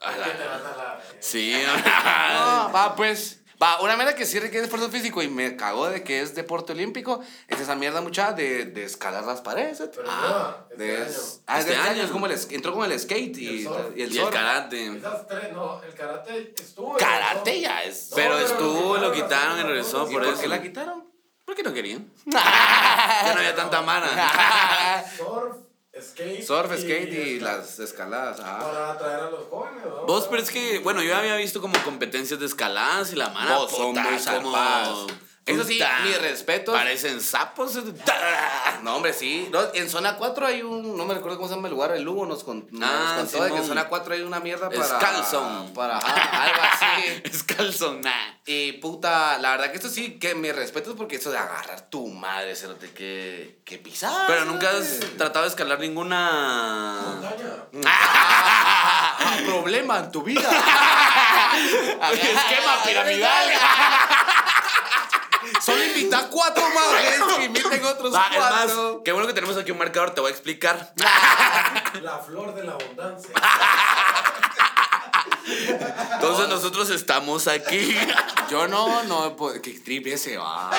[0.01, 1.01] A la- ¿Qué te vas a la.?
[1.20, 1.55] Sí.
[2.35, 3.38] No, va, pues.
[3.62, 6.72] Va, una mierda que sí requiere esfuerzo físico y me cagó de que es deporte
[6.72, 7.20] olímpico.
[7.46, 9.81] Es esa mierda mucha de, de escalar las paredes.
[9.94, 11.42] Pero Ah, no, de- este año.
[11.46, 11.90] ah, es de Este este año.
[11.92, 12.03] año.
[12.03, 13.96] Es como el, es- entró como el skate y, Y el surf.
[13.96, 14.35] y el Y el surf.
[14.35, 14.96] karate.
[14.96, 16.96] Esas tres, no, el karate estuvo.
[16.96, 18.11] Karate ya es.
[18.16, 20.11] Pero No, estuvo, lo quitaron y regresó cosas.
[20.11, 20.42] ¿Y por por eso.
[20.42, 21.12] qué la quitaron?
[21.44, 22.11] ¿Por qué no querían?
[22.27, 24.09] Ya no había tanta mana.
[25.16, 25.57] Surf,
[26.00, 26.42] skate.
[26.42, 27.59] Surf, skate y escalada.
[27.59, 28.40] las escaladas.
[28.42, 28.59] ah.
[28.62, 30.07] Para atraer a los jóvenes, ¿no?
[30.07, 33.61] Vos, pero es que, bueno, yo había visto como competencias de escaladas y la mano
[33.61, 35.07] Vos son muy zarpadas.
[35.44, 36.72] Eso sí, mis respetos.
[36.72, 37.76] Parecen sapos.
[38.83, 39.48] No, hombre, sí.
[39.50, 40.96] No, en zona 4 hay un.
[40.96, 41.90] No me recuerdo cómo se llama el lugar.
[41.92, 44.70] El Lugo nos, con- nos Ah, contó de que en zona 4 hay una mierda
[44.70, 44.85] para.
[44.85, 45.70] Scalzone.
[45.74, 45.98] Para.
[45.98, 47.22] algo así.
[47.24, 48.00] Es calzón.
[48.02, 48.11] nah.
[48.46, 52.07] Y puta, la verdad que esto sí, que me respeto porque eso de agarrar tu
[52.09, 54.26] madre, cerote, que, que pisar.
[54.28, 57.00] Pero nunca has tratado de escalar ninguna.
[57.20, 57.85] Montaña.
[57.87, 60.40] Ah, problema en tu vida.
[62.12, 63.48] Esquema piramidal.
[65.64, 69.03] Solo invita a cuatro más, que inviten otros Ah, es más, cuatro.
[69.05, 70.92] qué bueno que tenemos aquí un marcador, te voy a explicar.
[72.03, 73.31] La flor de la abundancia.
[76.14, 77.96] Entonces nosotros estamos aquí.
[78.51, 80.70] Yo no, no, pues, que trip ese va.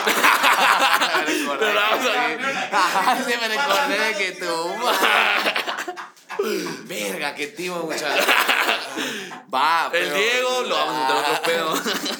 [1.59, 4.73] Pero vamos a- Sí, me recordé de que tú.
[6.85, 8.05] Verga, qué timo, muchacho.
[9.53, 11.73] Va, El pero- Diego lo vamos a meter otro pedo.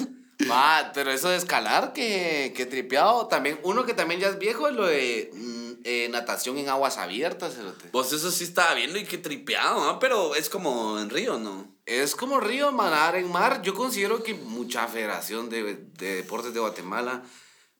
[0.53, 3.27] Va, pero eso de escalar, que, que tripeado.
[3.27, 6.97] También, uno que también ya es viejo es lo de mm, eh, natación en aguas
[6.97, 7.55] abiertas.
[7.55, 7.89] cerote.
[7.91, 9.99] Pues eso sí estaba viendo y qué tripeado, ¿no?
[9.99, 11.67] Pero es como en Río, ¿no?
[11.85, 13.61] Es como río, manar en mar.
[13.61, 17.23] Yo considero que mucha federación de, de deportes de Guatemala.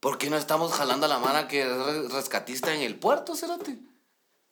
[0.02, 3.34] ¿Por qué no estamos jalando a la mano que es re- rescatista en el puerto,
[3.38, 3.78] cerote?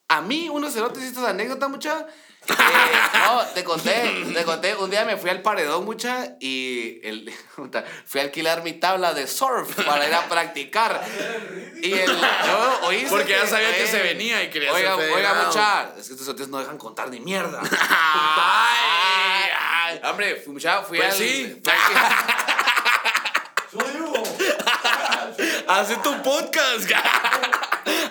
[0.08, 2.08] A mí, unos cerotes, y estas anécdotas, mucha.
[2.48, 2.54] Eh,
[3.14, 4.76] no, te conté, te conté.
[4.76, 7.32] Un día me fui al paredón, mucha, y el,
[8.06, 11.02] fui a alquilar mi tabla de surf para ir a practicar.
[11.82, 12.08] Y el.
[12.20, 15.92] Yo, ¿oíste Porque ya sabía que eh, se venía y quería Oiga, oiga, mucha.
[15.98, 17.62] Es que estos hoteles no dejan contar ni mierda.
[17.72, 20.02] Ay, ay.
[20.04, 21.18] Hombre, fui, mucha, fui Pues al.
[21.18, 21.62] sí.
[23.70, 23.92] fui al-
[25.68, 26.90] Hace tu podcast.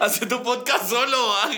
[0.00, 1.28] Hace tu podcast solo.
[1.28, 1.50] ¿va?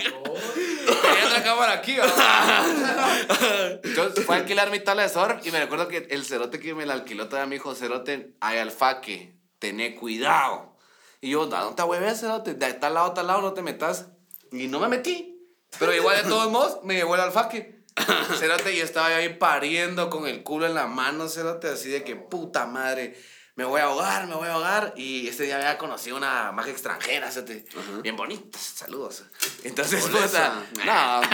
[0.85, 3.81] Tenía otra cámara aquí, ¿verdad?
[3.95, 6.73] Yo fui a alquilar mi tabla de surf y me recuerdo que el cerote que
[6.73, 10.73] me la alquiló todavía me dijo, cerote, hay alfaque, tené cuidado.
[11.21, 14.07] Y yo, no te hueves, cerote, de tal lado tal lado no te metas.
[14.51, 15.39] Y no me metí.
[15.79, 17.83] Pero igual de todos modos me llegó el alfaque.
[18.37, 22.15] Cerote, y estaba ahí pariendo con el culo en la mano, cerote, así de que
[22.15, 23.17] puta madre.
[23.55, 24.93] Me voy a ahogar, me voy a ahogar.
[24.97, 27.65] Y ese día había conocido una magia extranjera, cerote,
[28.01, 28.57] bien bonita.
[28.57, 29.23] Saludos.
[29.63, 30.53] Entonces, puta, esa.
[30.85, 31.21] no.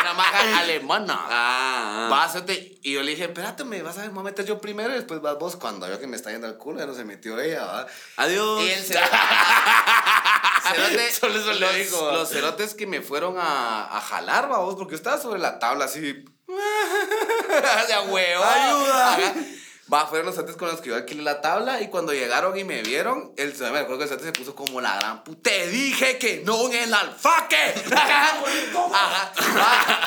[0.00, 1.14] Era maga alemana.
[1.14, 2.08] Ah, ah.
[2.10, 2.78] Pásate.
[2.82, 4.94] Y yo le dije, espérate, me vas a me voy a meter yo primero y
[4.96, 5.56] después vas vos.
[5.56, 7.88] Cuando veo que me está yendo al culo, ya no se metió ella, ¿verdad?
[8.16, 8.62] Adiós.
[8.62, 9.16] Y el cerote.
[10.72, 14.92] cerote, Solo eso los, digo, los cerotes que me fueron a, a jalar, vos, porque
[14.92, 16.00] yo estaba sobre la tabla así.
[16.00, 16.24] de
[18.08, 18.44] huevo.
[18.44, 19.14] Ayuda.
[19.14, 19.34] Ajá.
[19.92, 22.62] Va, fueron los cerotes con los que yo alquilé la tabla y cuando llegaron y
[22.62, 25.50] me vieron, el me acuerdo que el se puso como la gran puta.
[25.50, 27.56] Te dije que no en el alfaque.
[27.92, 29.32] Ajá.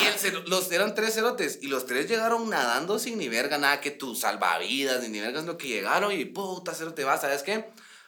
[0.00, 3.80] Y el los, eran tres cerotes y los tres llegaron nadando sin ni verga, nada
[3.80, 7.64] que tus salvavidas, ni ni vergas lo que llegaron y puta cerote va, ¿sabes qué?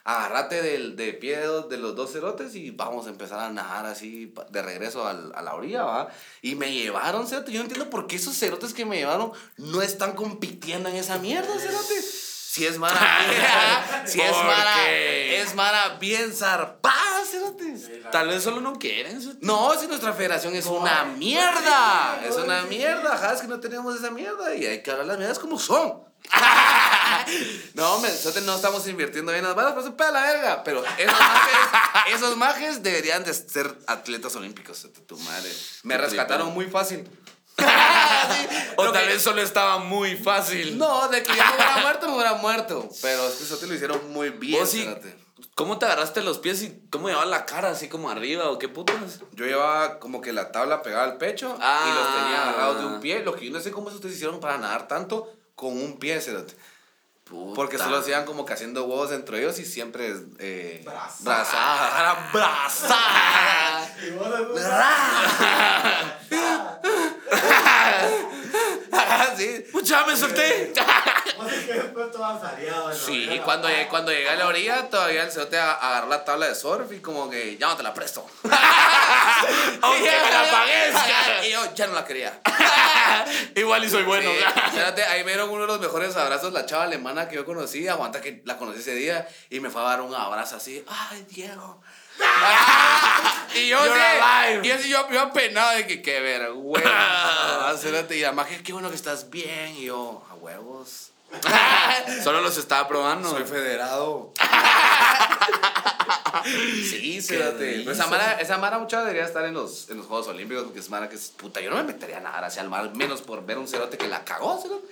[0.09, 1.37] Agárrate del, de pie
[1.69, 5.43] de, los dos cerotes y vamos a empezar a nadar así de regreso al- a
[5.43, 6.09] la orilla, ¿va?
[6.43, 7.51] Y me llevaron, cerote.
[7.51, 11.19] Yo no entiendo por qué esos cerotes que me llevaron no están compitiendo en esa
[11.19, 12.01] mierda, cerote.
[12.01, 12.99] Si es mara
[14.07, 17.91] si es ¿Por mara, es mara bien zarpada, cerotes.
[18.13, 19.21] Tal vez solo no quieren.
[19.41, 22.23] No, si nuestra federación es una mierda.
[22.25, 23.13] Es una mierda.
[23.13, 26.06] Ajá, es que no tenemos esa mierda y hay que hablar las mierdas como son.
[27.75, 30.65] no, me, nosotros no estamos invirtiendo bien en las balas, pero se pega la verga.
[30.65, 31.57] Pero esos majes,
[32.15, 34.87] esos majes deberían de ser atletas olímpicos.
[35.07, 35.51] Tu madre.
[35.83, 37.09] Me rescataron muy fácil.
[37.57, 40.77] Sí, O tal que- vez solo estaba muy fácil.
[40.77, 42.89] No, de que ya me hubiera muerto, me hubiera muerto.
[43.01, 44.67] Pero es que eso te lo hicieron muy bien.
[44.67, 44.87] Sí.
[45.55, 48.69] ¿Cómo te agarraste los pies y cómo llevabas la cara así como arriba o qué
[48.69, 49.21] putas?
[49.33, 51.85] Yo llevaba como que la tabla pegada al pecho Ah.
[51.89, 53.21] y los tenía agarrados de un pie.
[53.21, 56.55] Lo que yo no sé cómo ustedes hicieron para nadar tanto con un pie, cerote.
[57.57, 60.15] Porque solo hacían como que haciendo huevos entre ellos y siempre.
[60.39, 62.31] Eh, Braza.
[62.33, 62.97] braza.
[68.97, 69.65] Y vos sí.
[69.73, 70.73] ¡Mucha, me solté!
[73.07, 76.47] Sí, cuando, llegué- cuando llegué a la orilla, todavía el cerote a- agarró la tabla
[76.49, 78.27] de surf y como que ya no te la presto.
[79.83, 81.47] Aunque me la pagues.
[81.47, 82.41] y yo ya no la quería.
[83.55, 84.31] Igual y soy bueno.
[84.31, 87.45] Sí, espérate, ahí me dieron uno de los mejores abrazos, la chava alemana que yo
[87.45, 90.85] conocí, aguanta que la conocí ese día, y me fue a dar un abrazo así,
[90.89, 91.83] ay, Diego.
[93.55, 93.91] Y yo sí,
[94.63, 97.73] y así yo, yo apenado de que qué vergüenza.
[97.75, 101.11] Espérate, y la magia, qué bueno que estás bien, y yo, a huevos.
[102.23, 103.31] Solo los estaba probando.
[103.31, 104.33] Soy federado.
[106.45, 107.79] sí, espérate.
[107.79, 110.81] Pero esa mara, esa mara mucha debería estar en los, en los Juegos Olímpicos porque
[110.81, 111.61] es mara que es puta.
[111.61, 114.09] Yo no me metería a nadar hacia el mar, menos por ver un cerote que
[114.09, 114.87] la cagó, cerote.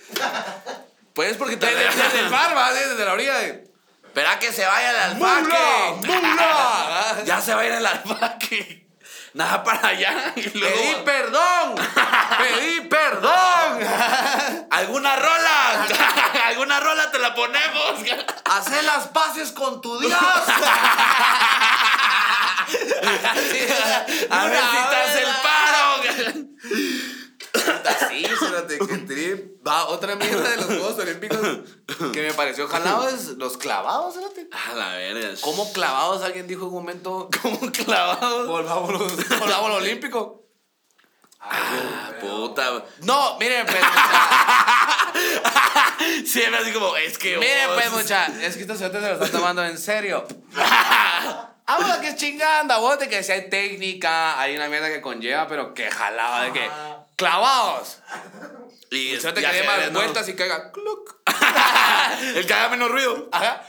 [1.13, 3.74] Pues porque te Desde, desde el mar, desde la orilla de.
[4.15, 6.07] Espera que se vaya el alfaque.
[6.07, 7.17] ¡Mula!
[7.25, 8.87] Ya se va a ir el alfaque.
[9.33, 10.31] Nada para allá.
[10.37, 11.75] Y luego, ¡Pedí perdón!
[12.37, 13.79] ¡Pedí perdón!
[14.71, 15.85] ¿Alguna rola?
[16.45, 17.95] ¿Alguna rola te la ponemos?
[18.45, 20.17] ¡Hacé las paces con tu Dios!
[24.31, 26.01] A ver si te hace el paro.
[28.09, 29.65] Sí, espérate, que trip.
[29.67, 31.39] Va, otra mierda de los Juegos Olímpicos
[32.13, 34.49] que me pareció jalado es los clavados, espérate.
[34.51, 35.29] A la verga.
[35.41, 36.21] ¿Cómo clavados?
[36.23, 37.29] Alguien dijo en un momento.
[37.41, 38.47] ¿Cómo clavado?
[38.47, 38.91] Volvamos,
[39.39, 40.43] volvamos al olímpico.
[41.39, 42.83] Ah, puta.
[43.03, 45.13] No, miren, pues, mucha,
[46.25, 47.37] Siempre así como, es que.
[47.37, 50.25] miren, vos- pues, mucha, es que estos se lo están tomando en serio.
[51.67, 55.47] Vamos que es chinganda, vos, de que si hay técnica, hay una mierda que conlleva,
[55.47, 56.69] pero que jalado, de que
[57.15, 57.99] clavados.
[58.91, 61.15] Y El cerote ya que dé se más vueltas y caiga, cluc.
[62.35, 63.29] El que haga menos ruido.
[63.31, 63.61] Ajá.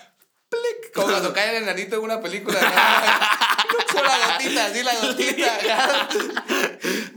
[0.49, 0.93] Plic.
[0.95, 2.59] Como cuando cae el enanito en una película.
[3.93, 6.09] Con la gotita, así la gotita.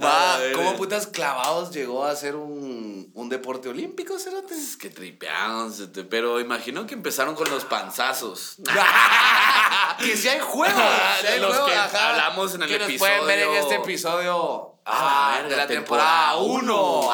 [0.01, 4.53] Va, ¿cómo putas clavados llegó a ser un, un deporte olímpico, cerote?
[4.57, 8.55] Es que tripeados, este, pero imagino que empezaron con los panzazos.
[9.99, 10.81] que si hay juegos.
[11.21, 13.49] sí hay De los juegos, que ajá, hablamos en el que nos pueden ver en
[13.49, 17.09] episodio- este episodio Ah, ah, de la temporada 1.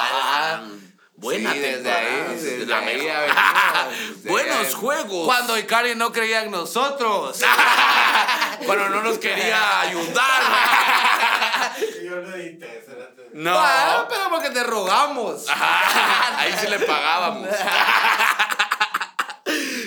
[1.17, 3.11] Buena sí, desde temporada, ahí, desde desde la ahí mejor.
[3.11, 3.39] ha venido,
[4.17, 4.73] desde Buenos ahí.
[4.73, 5.25] juegos.
[5.25, 7.39] Cuando Ikari no creía en nosotros.
[8.65, 10.41] Cuando no nos quería ayudar.
[12.21, 13.51] Lo.
[13.51, 13.53] No.
[13.57, 15.45] Ah, pero porque te rogamos.
[16.37, 17.49] Ahí sí le pagábamos.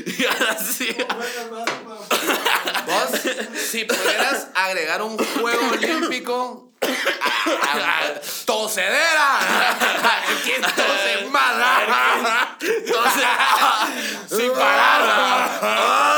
[0.06, 0.96] Y ahora sí.
[2.86, 3.10] Vos,
[3.70, 6.72] si pudieras agregar un juego olímpico.
[6.80, 9.38] a- a- ¡Tocedera!
[10.44, 11.54] ¿Quién tose más?
[12.60, 13.24] Entonces,
[14.30, 16.17] sin parar.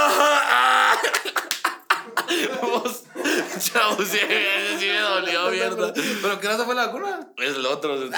[2.62, 3.02] Vos,
[3.58, 5.92] chavos, sí, ese sí me dolió, mierda.
[5.94, 7.28] ¿Pero qué no se fue la vacuna?
[7.38, 7.98] Es el otro.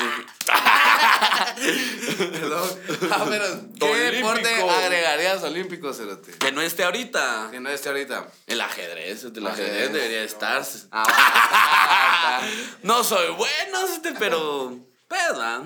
[2.32, 2.70] Perdón.
[3.10, 3.44] Ah, pero
[3.78, 4.32] ¿qué Olímpico.
[4.34, 6.32] deporte agregarías olímpico, Cerote?
[6.32, 7.48] Que no esté ahorita.
[7.50, 8.26] Que no esté ahorita.
[8.46, 9.92] El ajedrez, el ajedrez Ajedrez.
[9.92, 10.62] debería estar.
[10.90, 12.40] Ah,
[12.82, 13.78] No soy bueno,
[14.18, 14.76] pero.
[15.08, 15.62] ¿Verdad?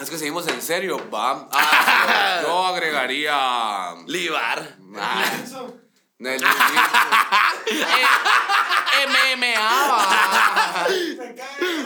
[0.00, 1.48] es que seguimos en serio, va.
[1.52, 3.94] Ah, yo agregaría.
[4.06, 4.76] Libar.
[4.96, 5.24] Ah,
[6.20, 6.36] MMA.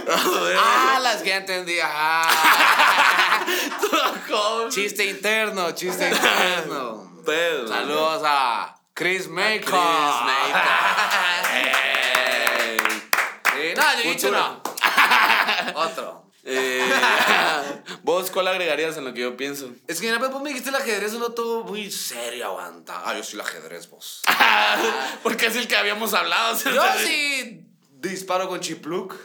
[0.57, 1.79] Ah, las que ya entendí.
[1.83, 2.29] Ah.
[4.71, 7.11] Chiste interno, chiste interno.
[7.25, 7.67] Pero.
[7.69, 9.63] Saludos a Chris Maker.
[9.63, 9.81] Chris
[13.77, 14.63] no, yo he dicho no.
[15.75, 16.24] Otro.
[16.45, 16.85] Eh,
[18.03, 19.73] ¿Vos cuál agregarías en lo que yo pienso?
[19.87, 23.03] Es que pues, vos me dijiste el ajedrez, uno todo muy serio, aguanta.
[23.05, 24.23] Ah, yo soy el ajedrez, vos.
[25.23, 26.59] Porque es el que habíamos hablado.
[26.65, 29.17] Yo sí disparo con chipluk.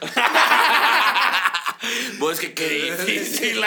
[2.18, 3.64] Vos que qué difícil.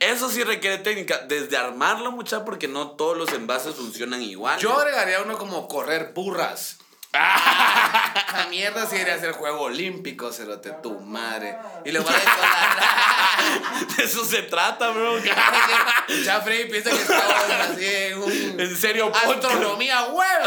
[0.00, 1.18] Eso sí requiere técnica.
[1.28, 4.58] Desde armarlo, mucha, porque no todos los envases funcionan igual.
[4.58, 6.78] Yo agregaría uno como correr burras.
[8.32, 11.56] La mierda sí debería ser juego olímpico, cerote, tu madre.
[11.84, 12.28] Y le voy a decir
[13.96, 15.18] De eso se trata, bro.
[16.24, 17.34] Ya Freddy piensa que estamos
[17.70, 18.60] así en un...
[18.60, 19.12] En serio.
[19.14, 20.44] Astronomía, huevo.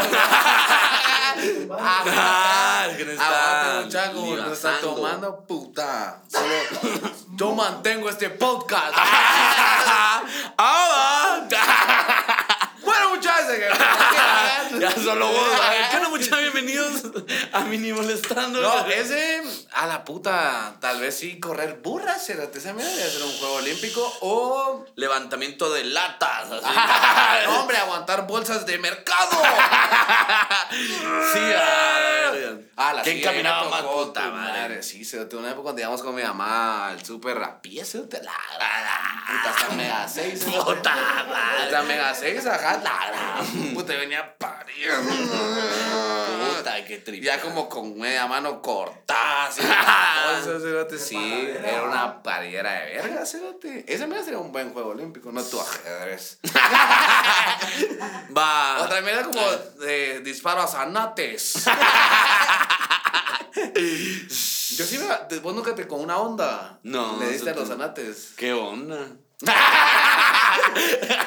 [1.78, 6.22] Ah, que está no está tomando puta.
[6.28, 6.54] Solo
[7.34, 8.94] yo mantengo este podcast.
[10.58, 11.40] Ah,
[12.82, 13.46] bueno, muchachos,
[14.80, 15.60] Ya solo vos.
[15.60, 16.38] A ¿qué onda, muchachos?
[16.38, 17.02] Bienvenidos
[17.52, 18.62] a Mini Molestando.
[18.62, 19.42] No, ese,
[19.74, 22.58] a la puta, tal vez sí correr burras, cerote.
[22.58, 24.86] Esa mierda debe ser un juego olímpico o...
[24.94, 26.50] Levantamiento de latas.
[26.50, 26.64] Así.
[27.44, 29.42] No, hombre, aguantar bolsas de mercado.
[30.70, 32.70] Sí, a ver.
[32.76, 34.82] Ah, la ¿Quién caminaba más puta madre?
[34.82, 38.32] Sí, se una época cuando íbamos con mi mamá al súper rapía, se te la
[38.32, 40.44] puta, hasta mega 6.
[40.44, 41.62] Puta madre.
[41.64, 44.69] Hasta mega 6, ajá, la puta, venía pariendo.
[46.56, 47.26] Puta, qué triste.
[47.26, 49.60] Ya como con media mano cortada, así.
[50.98, 53.84] Sí, era una pariera de verga, cerote.
[53.92, 56.38] Ese me sería un buen juego olímpico, no tu ajedrez.
[58.36, 58.82] Va.
[58.82, 59.40] Otra mierda como
[59.84, 61.54] de disparo a zanates.
[64.76, 65.38] Yo sí me.
[65.40, 66.78] Vos nunca te con una onda.
[66.82, 68.32] No, Le diste a los te- zanates.
[68.36, 69.08] ¿Qué onda?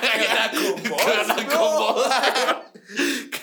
[0.04, 2.08] Era con vos, ¿Qué onda con vos?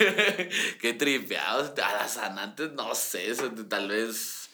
[0.81, 1.73] qué, tripeados.
[1.79, 3.35] A las anantes, no sé,
[3.69, 4.49] tal vez.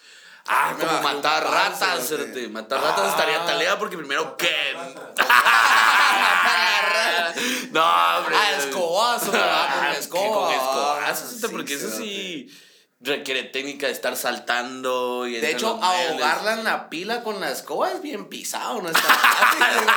[0.46, 2.12] Ah, Me como matar ratas.
[2.50, 3.10] Matar ratas Ah.
[3.10, 4.74] estaría talea porque primero que.
[7.72, 8.36] no, hombre.
[8.36, 9.74] Ah, escobazo, ¿verdad?
[9.74, 10.46] Con Ah, escoba.
[10.46, 12.48] Con escobazo, cerote, porque eso sí
[13.00, 17.92] requiere técnica de estar saltando y De hecho, ahogarla en la pila con la escoba
[17.92, 19.88] es bien pisado, no está fácil.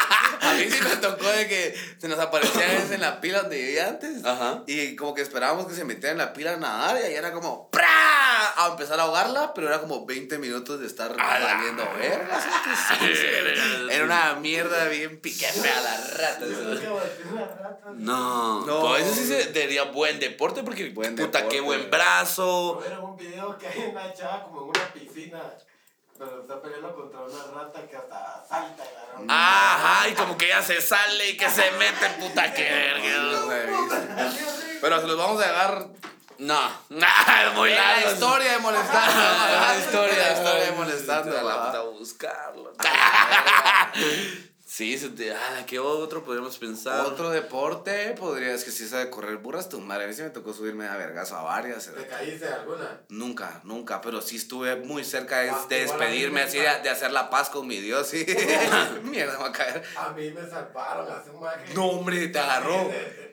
[0.42, 3.88] A mí sí me tocó de que se nos aparecía en la pila donde vivía
[3.88, 4.24] antes.
[4.26, 4.64] Ajá.
[4.68, 7.32] Y como que esperábamos que se metiera en la pila a nadar y ahí era
[7.34, 7.88] como ¡pra!
[8.56, 12.40] a empezar a ahogarla, pero era como 20 minutos de estar valiendo verga.
[12.42, 12.96] ¿sí?
[13.00, 13.26] Sí, sí.
[13.92, 16.40] Era una mierda bien piquete a la rata.
[16.40, 17.80] Creo que aguanté una rata.
[17.96, 18.66] No, No.
[18.66, 18.96] no.
[18.98, 22.82] eso sí se diría buen deporte porque Buen puta qué buen brazo.
[22.90, 25.42] Era un video que hay una chava como en una piscina.
[26.18, 29.34] Pero está peleando contra una rata que hasta salta y la
[29.74, 33.86] Ajá, y como que ella se sale y que se mete, puta que verga.
[34.82, 35.88] Pero se los vamos a dejar
[36.40, 38.12] No, nah, muy la largo.
[38.12, 39.22] historia de molestando.
[39.22, 41.42] La historia, la historia de molestando.
[41.42, 42.74] La puta buscarlo.
[44.70, 47.04] Sí, se te- ah, ¿qué otro podríamos pensar?
[47.04, 50.04] Otro deporte podría, es que si esa de correr burras, tu madre.
[50.04, 51.88] A mí sí me tocó subirme a vergazo a varias.
[51.92, 53.02] ¿Te caíste de alguna?
[53.10, 57.12] Nunca, nunca, pero sí estuve muy cerca de, Ah, de despedirme me así, de, hacer
[57.12, 58.24] la paz con mi Dios, sí.
[59.04, 59.84] Mierda, me va a caer.
[59.98, 61.74] A mí me salvaron hace un maje.
[61.74, 62.92] No, hombre, te agarró.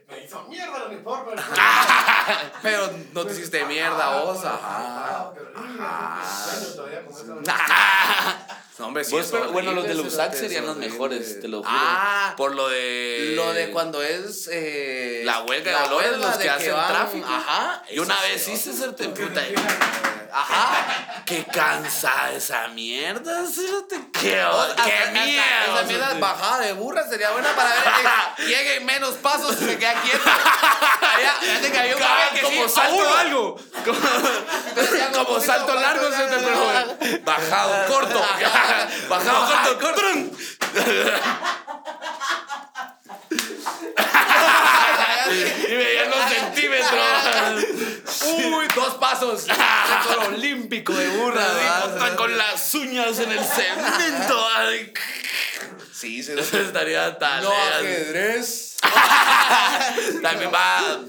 [0.08, 1.32] Me hizo mierda el uniforme.
[2.62, 5.34] Pero no te hiciste mierda, vos, ajá.
[5.52, 8.56] Pero todavía con eso.
[8.78, 9.12] No, hombre, sí.
[9.12, 11.68] Vos, es pero, bueno, los de cerote, serían los mejores, te lo juro.
[11.72, 13.32] Ah, Por lo de.
[13.34, 14.48] lo de cuando es.
[14.52, 17.26] Eh, La huelga de la huelga los de que hacen van- tráfico.
[17.26, 17.82] Ajá.
[17.90, 19.42] Y una vez hice hacerte puta.
[20.38, 21.22] Ajá.
[21.24, 23.42] Qué cansada esa mierda.
[24.12, 25.64] Qué, qué hasta- mierda.
[25.64, 26.20] Esa mierda cerote.
[26.20, 27.82] bajada de burra sería buena para ver
[28.36, 30.30] que llegue en menos pasos y se queda quieto.
[31.40, 32.02] Fíjate que había un
[32.34, 33.56] que como sí, salto algo.
[33.84, 33.98] Como
[35.24, 36.26] poquito salto largo, se
[37.06, 38.20] te Bajado, corto.
[39.08, 40.02] Bajado, corto, corto.
[45.32, 47.66] Y veían los centímetros.
[48.24, 49.46] Uy, dos pasos.
[49.48, 51.44] Récord olímpico de burra.
[51.84, 54.48] Hasta con las uñas en el cemento.
[55.92, 57.42] Sí, se Eso estaría tal.
[57.42, 58.76] No, ajedrez.
[60.22, 61.00] También va.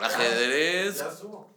[0.00, 0.98] Ajedrez.
[0.98, 1.50] Ya subo.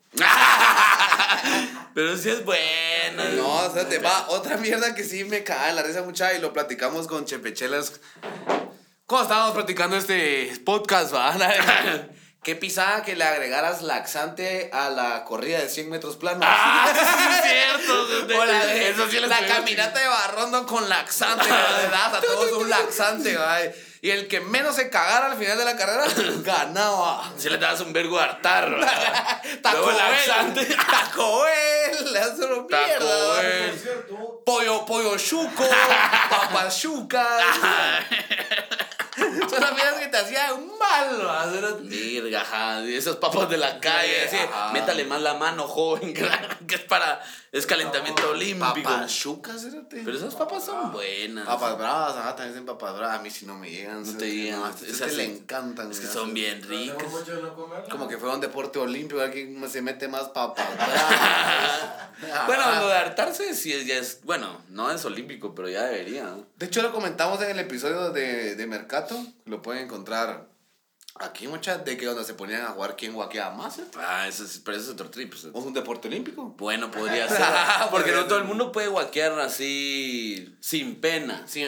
[1.94, 3.24] Pero sí es bueno.
[3.36, 6.34] No, o sea, te va otra mierda que sí me cae en la risa mucha
[6.34, 8.00] y lo platicamos con Chepechelas.
[9.06, 11.36] Cuando estábamos practicando este podcast, va?
[12.44, 16.44] Qué pisada que le agregaras laxante a la corrida de 100 metros planos.
[16.46, 17.52] Ah, sí, es
[17.86, 18.38] cierto.
[18.38, 22.16] O la, de- Eso sí lo la caminata de Barrondo con laxante, ¿verdad?
[22.16, 23.60] A todos un laxante, ¿va?
[24.02, 26.04] Y el que menos se cagara al final de la carrera
[26.44, 27.32] ganaba.
[27.38, 28.70] Si le das un vergo a hartar.
[28.72, 29.42] ¿verdad?
[29.62, 30.66] Taco laxante.
[30.66, 32.12] Taco Bell.
[32.14, 33.74] Le das una Taco mierda.
[34.46, 35.66] Pollo, pollo chuco,
[36.30, 37.42] papas chucas.
[39.50, 41.46] Son las que te hacían mal, ¿va?
[41.82, 44.72] Virga, ajá, y esos papas de la calle, así, Ajá.
[44.72, 46.14] métale más la mano, joven,
[46.68, 47.22] que es para,
[47.54, 48.82] es calentamiento olímpico.
[48.90, 50.02] Papas chucas, espérate.
[50.04, 51.46] Pero esas papas son buenas.
[51.46, 53.20] Papas bravas, ajá, también son papas bravas.
[53.20, 54.04] A mí sí no me llegan.
[54.04, 55.16] No te llegan, no, a es así.
[55.18, 55.92] le encantan.
[55.92, 57.08] Es que son bien ricas.
[57.12, 57.88] mucho de no comerla.
[57.92, 62.48] Como que fuera un deporte olímpico, alguien se mete más papas bravas.
[62.48, 66.36] Bueno, lo de hartarse sí es, ya es, bueno, no es olímpico, pero ya debería.
[66.58, 69.16] De hecho, lo comentamos en el episodio de, de Mercato.
[69.46, 70.53] Lo pueden encontrar
[71.20, 73.78] aquí, muchas, de que cuando se ponían a jugar quién guaqueaba más.
[73.80, 73.86] ¿eh?
[73.98, 75.30] Ah, eso es, pero eso es otro trip.
[75.30, 75.46] pues.
[75.46, 76.56] ¿Es un deporte olímpico?
[76.58, 77.46] Bueno, podría ser.
[77.92, 81.44] Porque no todo el mundo puede guaquear así sin pena.
[81.46, 81.68] Sí.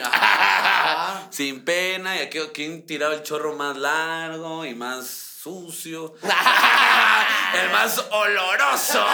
[1.30, 5.06] Sin pena, y aquí quien tiraba el chorro más largo y más
[5.42, 6.14] sucio.
[6.22, 9.06] el más oloroso.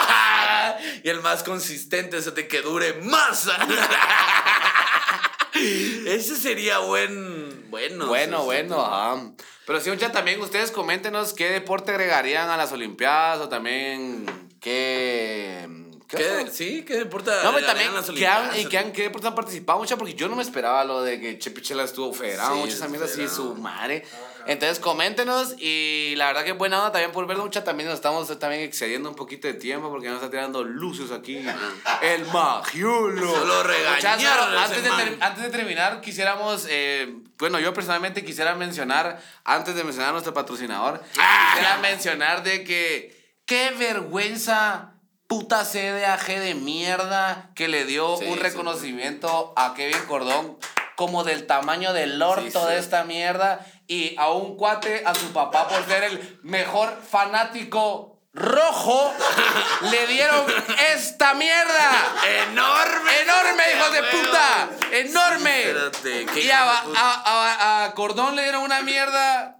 [1.02, 3.48] y el más consistente, ese de que dure más.
[5.54, 7.51] Ese sería buen.
[7.72, 8.06] Bueno.
[8.06, 9.32] Bueno, bueno, ajá.
[9.66, 14.26] Pero sí, mucha, también ustedes coméntenos qué deporte agregarían a las Olimpiadas o también
[14.60, 15.66] qué...
[16.06, 17.30] ¿Qué, sí, ¿qué deporte?
[17.42, 18.58] No, pero también, las ¿qué, han, Olimpiadas?
[18.58, 19.96] y qué, han- qué deporte han participado mucha?
[19.96, 23.26] Porque yo no me esperaba lo de que Chepichela estuvo federado, Sí, muchas mierda así,
[23.28, 24.04] su madre.
[24.47, 27.64] Entonces, coméntenos y la verdad que buena onda también por verlo mucha.
[27.64, 31.45] También nos estamos también excediendo un poquito de tiempo porque nos está tirando luces aquí.
[32.03, 33.34] El magiolo.
[33.34, 34.82] Solo regañaron antes,
[35.20, 40.34] antes de terminar, quisiéramos, eh, bueno, yo personalmente quisiera mencionar, antes de mencionar a nuestro
[40.34, 41.51] patrocinador, Ah.
[41.55, 44.88] quisiera mencionar de que qué vergüenza
[45.26, 48.40] puta CDAG de mierda que le dio Sí, un sí.
[48.40, 50.59] reconocimiento a Kevin Cordón
[50.97, 52.66] como del tamaño del orto Sí, sí.
[52.72, 58.09] de esta mierda y a un cuate, a su papá por ser el mejor fanático
[58.34, 59.12] rojo,
[59.90, 60.47] le dieron
[60.95, 62.14] esta mierda.
[62.49, 63.20] ¡Enorme!
[63.20, 64.68] ¡Enorme, hijos de puta!
[64.93, 65.62] ¡Enorme!
[65.68, 69.57] Espérate, ¿qué y a- a- a Cordón le dieron una mierda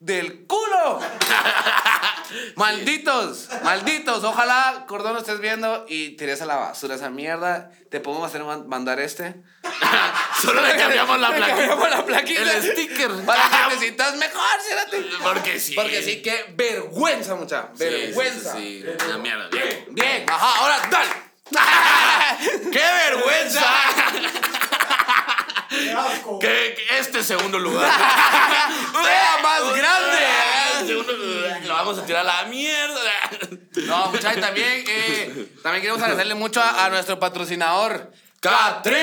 [0.00, 1.00] del culo.
[2.56, 4.22] malditos, malditos.
[4.24, 7.70] Ojalá Cordón lo estés viendo y tires a la basura esa mierda.
[7.90, 9.36] Te podemos hacer man- mandar este.
[10.42, 11.56] Solo le cambiamos la Le plaquita.
[11.56, 12.42] cambiamos la plaquita.
[12.42, 13.10] El sticker.
[13.24, 15.04] Para que te sientas mejor, cérate.
[15.22, 15.74] Porque sí.
[15.74, 17.68] Porque sí, qué vergüenza, mucha.
[17.76, 18.52] Sí, Vergüenza.
[18.52, 19.06] Sí, sí, sí.
[19.06, 19.48] Una mierda.
[19.50, 19.86] Bien.
[19.90, 21.28] Bien, ajá, ahora dale.
[22.70, 23.64] ¡Qué vergüenza!
[25.78, 26.38] ¡Qué asco!
[26.38, 27.90] que, que este segundo lugar.
[27.90, 30.94] Sea más grande.
[30.94, 31.62] Lugar.
[31.64, 33.30] Lo vamos a tirar a la mierda.
[33.86, 38.96] No, muchachos, también, eh, también queremos agradecerle mucho a, a nuestro patrocinador, ¡Catrín!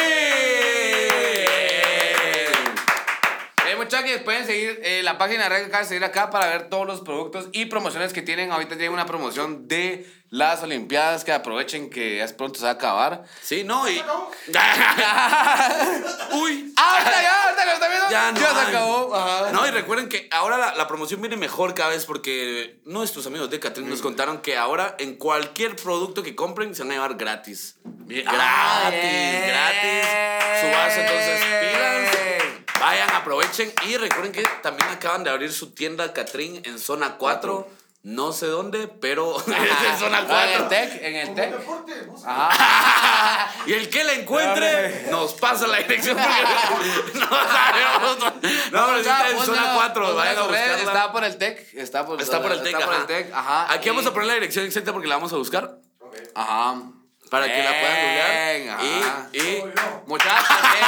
[3.68, 7.02] Eh, muchachos, pueden seguir eh, la página de Red seguir acá para ver todos los
[7.02, 8.54] productos y promociones que tienen.
[8.54, 12.74] Ahorita tienen una promoción de las Olimpiadas que aprovechen que ya pronto se va a
[12.74, 13.24] acabar.
[13.42, 14.04] Sí, no, y.
[16.34, 16.74] Uy.
[16.78, 18.10] Ah, ahorita ya, ahorita lo está viendo.
[18.12, 18.40] Ya no.
[18.40, 18.68] se hay.
[18.68, 19.16] acabó.
[19.16, 19.52] Ajá.
[19.54, 23.50] No, y recuerden que ahora la, la promoción viene mejor cada vez porque nuestros amigos
[23.50, 27.16] de Catrín nos contaron que ahora en cualquier producto que compren se van a llevar
[27.16, 27.78] gratis.
[27.84, 28.26] Bien.
[28.26, 30.06] Gratis, Ah, gratis.
[30.62, 32.12] Subas entonces pilas.
[32.82, 37.68] Vayan, aprovechen y recuerden que también acaban de abrir su tienda Catrín en zona 4.
[38.06, 40.68] No sé dónde, pero es en zona Ah, En el 4.
[40.68, 41.58] TEC, en el Como TEC.
[41.58, 41.94] deporte.
[42.26, 43.52] Ajá.
[43.66, 48.18] Y el que la encuentre nos pasa la dirección porque no sabemos.
[48.72, 50.04] No, pero sí está en zona 4.
[50.04, 50.92] ponga Vayan a sus redes, buscarla.
[51.02, 51.74] Está por el TEC.
[51.74, 52.74] Está por, Está por el TEC.
[52.76, 53.08] Está por el ajá.
[53.08, 53.34] TEC.
[53.34, 53.74] Ajá.
[53.74, 56.16] Aquí vamos a poner la dirección exacta porque la vamos a buscar Ok.
[56.36, 56.76] Ajá.
[57.30, 58.56] Para que la puedan googlear.
[59.34, 59.64] Y, y.
[60.06, 60.86] Muchachos, también,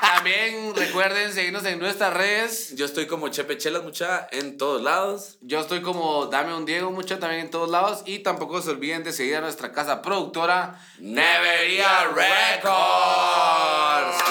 [0.00, 2.74] también recuerden seguirnos en nuestras redes.
[2.74, 5.36] yo estoy como Chepe Chelas, mucha, en todos lados.
[5.40, 8.02] Yo estoy como Dame un Diego, mucho también en todos lados.
[8.06, 12.64] Y tampoco se olviden de seguir a nuestra casa productora, Nevería Records.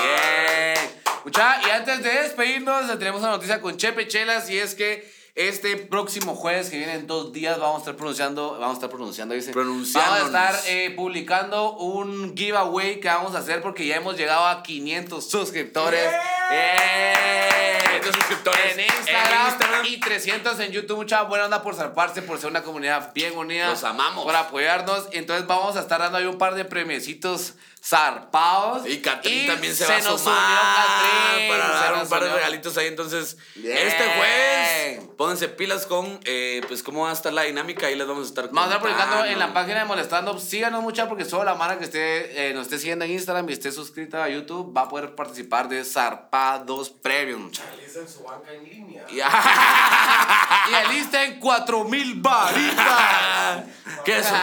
[0.01, 1.03] Bien.
[1.23, 5.77] Mucha, y antes de despedirnos, tenemos una noticia con Chepe Chelas y es que este
[5.77, 9.33] próximo jueves, que viene en dos días, vamos a estar pronunciando, vamos a estar pronunciando,
[9.33, 9.51] dice.
[9.51, 14.45] Vamos a estar eh, publicando un giveaway que vamos a hacer porque ya hemos llegado
[14.45, 16.07] a 500 suscriptores.
[16.51, 17.79] ¡Eh!
[18.01, 19.85] 500 suscriptores En Instagram.
[19.85, 20.97] y 300 en YouTube.
[20.97, 23.69] Mucha buena onda por zarparse, por ser una comunidad bien unida.
[23.69, 24.23] Los amamos.
[24.23, 25.07] Por apoyarnos.
[25.13, 28.87] Entonces vamos a estar dando ahí un par de premiecitos zarpados.
[28.87, 32.23] Y Catrín también se se va a nos sumar Catrín, para se dar un par
[32.23, 32.87] de regalitos ahí.
[32.87, 33.77] Entonces, Bien.
[33.77, 37.87] este jueves, pónganse pilas con eh, pues cómo va a estar la dinámica.
[37.87, 40.39] Ahí les vamos a estar Vamos a estar publicando en la página de Molestando.
[40.39, 43.53] Síganos mucha porque solo la mara que esté, eh, nos esté siguiendo en Instagram y
[43.53, 47.43] esté suscrita a YouTube va a poder participar de Zarpados Premium.
[47.43, 47.63] mucha.
[47.65, 49.05] Realicen su banca en línea.
[49.09, 49.15] Y,
[50.71, 53.63] y alisten 4000 varitas.
[54.05, 54.35] ¿Qué es eso?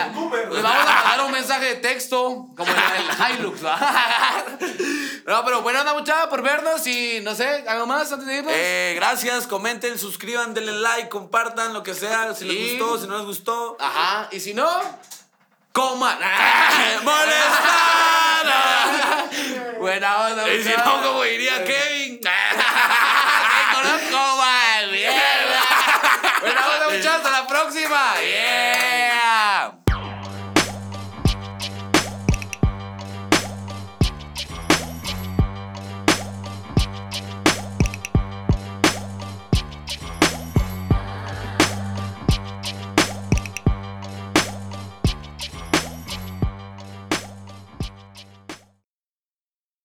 [0.50, 3.60] Les vamos a mandar un mensaje de texto, como en el Hilux.
[5.26, 8.52] No, pero buena onda, muchacha, por vernos y no sé, ¿algo más antes de irnos?
[8.56, 12.34] Eh, gracias, comenten, suscriban, denle like, compartan, lo que sea.
[12.34, 13.76] Si les gustó, si no les gustó.
[13.78, 14.68] Ajá, y si no,
[15.72, 16.18] coman.
[17.04, 18.00] ¡Molestar!
[19.78, 22.20] Buena onda, y si no, como diría Kevin.
[22.20, 22.28] Que
[23.72, 25.62] conozco, man, mierda.
[26.40, 28.14] Buena onda, muchachos, hasta la próxima.
[28.20, 28.99] Yeah.